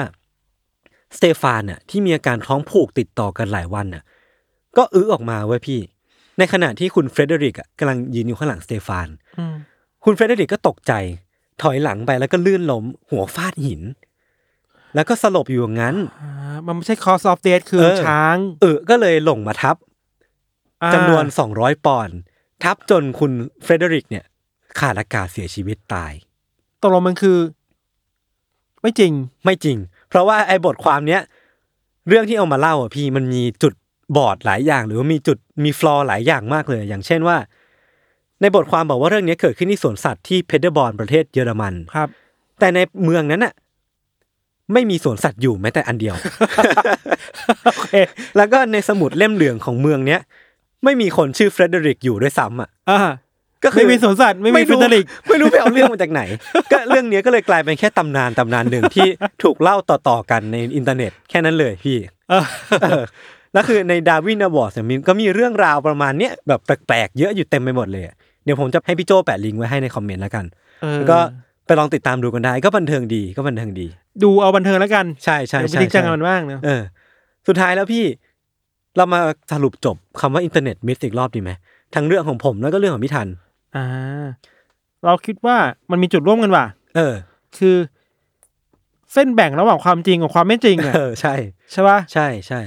[1.16, 4.02] สเตฟานน่ะที่มีอาการท้องผูกติดต่อกันหลายวันน่ะ
[4.76, 5.80] ก็อื้อออกมาเว้ยพี่
[6.38, 9.08] ในขณะที่คุณเฟรเดริกอะกำลังยืนอยู่ข้างหลังสเตฟาน
[9.38, 9.54] อืม
[10.04, 10.92] คุณเฟรเดริกก็ตกใจ
[11.62, 13.82] ถอยหลังไปแล้วก็ลื่นล้มหัวฟาดหิน
[14.94, 19.76] แล้วก็สลบอยู่อย่างนั้นอ่ามันไม่ใช่ cause of death คือเออช้างเออก็เลยลงมาทับ
[20.82, 22.16] อ่าจำนวน200ปอนด์
[22.62, 23.32] ทับจนคุณ
[23.64, 24.24] เฟรเดริกเนี่ย
[24.78, 26.12] ขาดอากาศเสียชีวิตตาย
[26.80, 27.38] ตกลงมันคือ
[28.82, 29.12] ไม่จริง
[29.44, 29.76] ไม่จริง
[30.08, 31.22] เพราะว่าไอ้บทความเนี้ย
[32.08, 33.74] เรื่องที่เอามาเล่าอะพี่มันมีจุด
[34.16, 37.36] บอดหลายอย่าง หรือว่ามีจุดมี flaw หลายอย่างมากเลย อย่างเช่นว่า
[38.40, 42.08] ในบทความบอกว่าเรื่องนี้เกิดขึ้นที่สวนสัตว์ที่เพเดอร์บอร์นประเทศเยอรมันครับ
[42.58, 43.54] แต่ในเมืองนั้นน่ะ
[44.72, 46.14] ไม่มีสวนสัตว์อยู่แม้แต่อันเดียว
[47.64, 47.94] โอเค
[48.36, 50.20] แล้วก็ในสมุดเล่มเหลืองของเมืองเนี้ย
[50.84, 53.00] ไม่มีคนชื่อเฟรเดริกอยู่ด้วยซ้ำอะอ่า
[53.64, 56.22] ก็คือไม่มีสวนสัตว์ไม่มีเฟรเดริก ไม่รู้ไปเอาเรื่องมาจากไหน
[56.72, 59.08] ก็เรื่องเนี้ยก็เลยกลายเป็นแค่ตำนานตำนานหนึ่งที่
[59.42, 61.96] ถูกเล่าต่อๆกันในอินเทอร์เน็ตแค่นั้นเลยพี่
[62.30, 62.44] เออ
[62.82, 63.02] เออ
[63.52, 68.14] แล้วคือใน Darwin Award เนี่ยมันก็มีเรื่องราวประมาณเนี้ยแบบแปลกๆเยอะอยู่เต็มไปหมดเลยอะ
[68.44, 70.44] เดี๋ยวผมจะให้พี่โจแปะลิงก์ไว้ให้ในคอมเมนต์แล้วกัน
[70.82, 71.18] เออแล้วก็
[71.66, 73.86] ไปลองติดตามดูกันได้ ก็บันเทิงดีก็บันเทิงดี
[74.22, 76.82] ดูเอาบันเทิงแล้วกันใช่ใช่อย่าไปใช่จริงจังใช่กับมันมากนะเออ
[77.48, 78.04] สุดท้ายแล้วพี่
[78.96, 79.20] เรามา
[79.52, 81.50] สรุปจบคำว่า internet myth อีกรอบดีไหม
[81.94, 83.28] ทั้งเรื่องของผมแล้วก็เรื่องของพี่ทัน
[83.76, 83.84] อ่า
[85.04, 85.56] เราคิดว่า
[85.90, 86.66] มันมีจุดร่วมกันว่ะ
[86.96, 87.14] เออ
[87.58, 87.76] คือ
[89.12, 91.34] เส้นแบ่งระหว่างความจริงกับความไม่จริงอะเออใช่
[91.72, 92.60] ใช่ป่ะใช่ใช่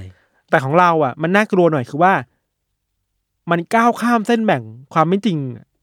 [0.50, 2.14] แต่ของเราอะ มันน่ากลัวหน่อยคือว่า
[3.52, 4.64] มันก้าวข้ามเส้นแบ่ง
[4.94, 5.38] ความไม่จริง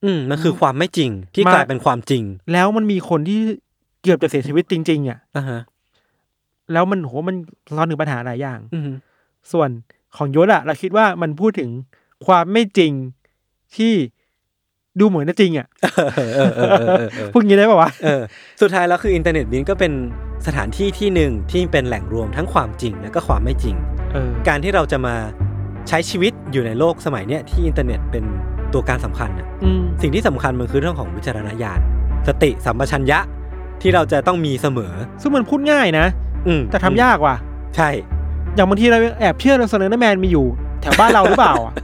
[0.04, 3.40] อืมมันคือความไม่จริงที่มากลายเป็นความจริง แล้วมันมีคนที่
[4.02, 5.60] เกือบจะเสียชีวิตจริง ๆ อะอ่าฮะ
[6.72, 7.36] แล้วมันโหมัน
[7.76, 8.90] ร้อนถึงปัญหาหลายอย่าง อืม
[9.52, 9.68] ส่วน
[10.16, 11.70] ของยศอะเราคิดว่ามันพูดถึง
[12.26, 12.92] ความไม่จริง
[13.76, 13.92] ที่
[14.98, 15.66] ดูเหมือนจะจริงอะ
[16.16, 18.22] เออเออเออเออเออเออพูดงี้ได้ป่าวะเออ
[18.60, 19.92] สุดท้ายแล้วคืออินเทอร์เน็ตมันก็เป็น
[20.46, 23.76] สถานที่ที่หนึ่งที่เป็นแหล่งรวมทั้งความจริงและก็ความไม่จริง
[24.12, 25.16] เออการที่เราจะมา
[25.90, 28.24] ใช้ชีวิตอยู่ในโลกสมัยเนี้ยที่อินเทอร์เน็ตเป็น
[28.72, 31.80] ตัวการสำคัญน่ะอืมสิ่งที่สำคัญมันคือเรื่องของวิจารณญาณ
[32.28, 33.18] สติสัมปชัญญะ
[33.82, 36.06] ที่เราจะต้องมีเสมอ ซึ่งมันพูดง่ายนะ
[36.46, 37.36] อืมแต่ทำยากว่ะ
[37.76, 37.88] ใช่
[38.54, 40.46] อย่างบางทีเราแอบเชื่อเราเสนอแมนมีอยู่
[40.82, 41.74] แถวบ้านเราหรือเปล่าอะ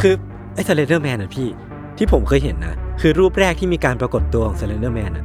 [0.00, 0.14] คือ
[0.54, 1.48] ไอ้ Slender Man นะพี่
[1.98, 5.24] ที่ผมเคยเห็นนะ คือรูปแรกที่มีการปรากฏตัวของ Slender Man อะ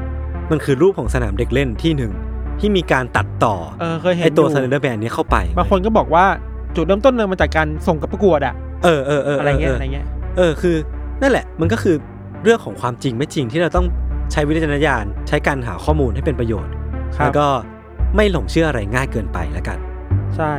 [0.52, 2.12] มันคือรูปของสนามเด็กเล่นที่หนึ่ง
[2.60, 6.26] ที่มีการตัดต่อเออเคยเห็นไอ้ตัวอยู่ Slender Man เนี้เข้าไป บางคนก็บอกว่า
[6.76, 8.54] จุดเริ่มต้นเลยมาจากการส่งกับประกวดอะ
[8.84, 10.06] เออเออเอออะไรเงี้ยเอออะไรเงี้ย
[10.38, 10.76] เออคือ
[11.22, 11.96] นั่นแหละมันก็คือ
[12.44, 13.86] เรื่องของความจริงไม่จริงที่เราต้อง
[14.32, 16.74] ใช้วิจารณญาณใช้การหาข้อมูลให้เป็นประโยชน์
[17.18, 17.48] ครับแล้วก็
[18.16, 19.78] ไม่หลงเชื่ออะไรง่ายเกินไปแล้วกัน
[20.38, 20.54] ใช่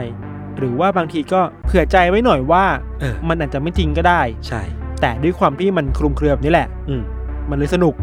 [0.59, 2.65] หรือว่าบางทีก็เผื่อใจไว้หน่อยว่า
[3.01, 4.63] เออมันอาจจะไม่จริงก็ได้ ใช่
[5.01, 7.03] แต่ด้วยความที่มันคลุมเครือแบบนี้แหละ อืม
[7.51, 7.95] มันเลยสนุก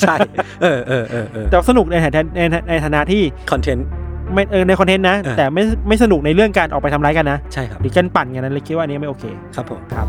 [0.00, 0.16] ใช่
[0.62, 3.86] เออเออเออเออแต่ว่าสนุกในฐานะในในในฐานะที่คอนเทนต์
[4.34, 9.24] ไม่เออในคอนเทนต์นะเออแต่ไม่ไม่สนุกในเรื่องการออกไปทำร้ายกันนะ ใช่ครับ หรือการปั่นกันนั้นเลยคิดว่าอันนี้ไม่โอเค
[9.56, 10.06] ครับผมครับ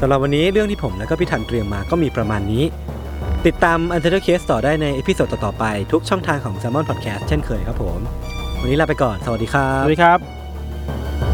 [0.00, 2.64] สำหรับวันนี้เรื่องที่ผมและก็พี่ทันเตรียมมาก็มีประมาณนี้
[3.46, 7.22] ติดตาม u n t e r Case ต่อได้ใน episode ต่อ ๆ ไป ทุกช่องทางของ Salmon Podcast
[7.28, 7.98] เช่นเคยครับผม
[8.60, 11.29] วันนี้ลาไปก่อน สวัสดีครับ สวัสดีครับ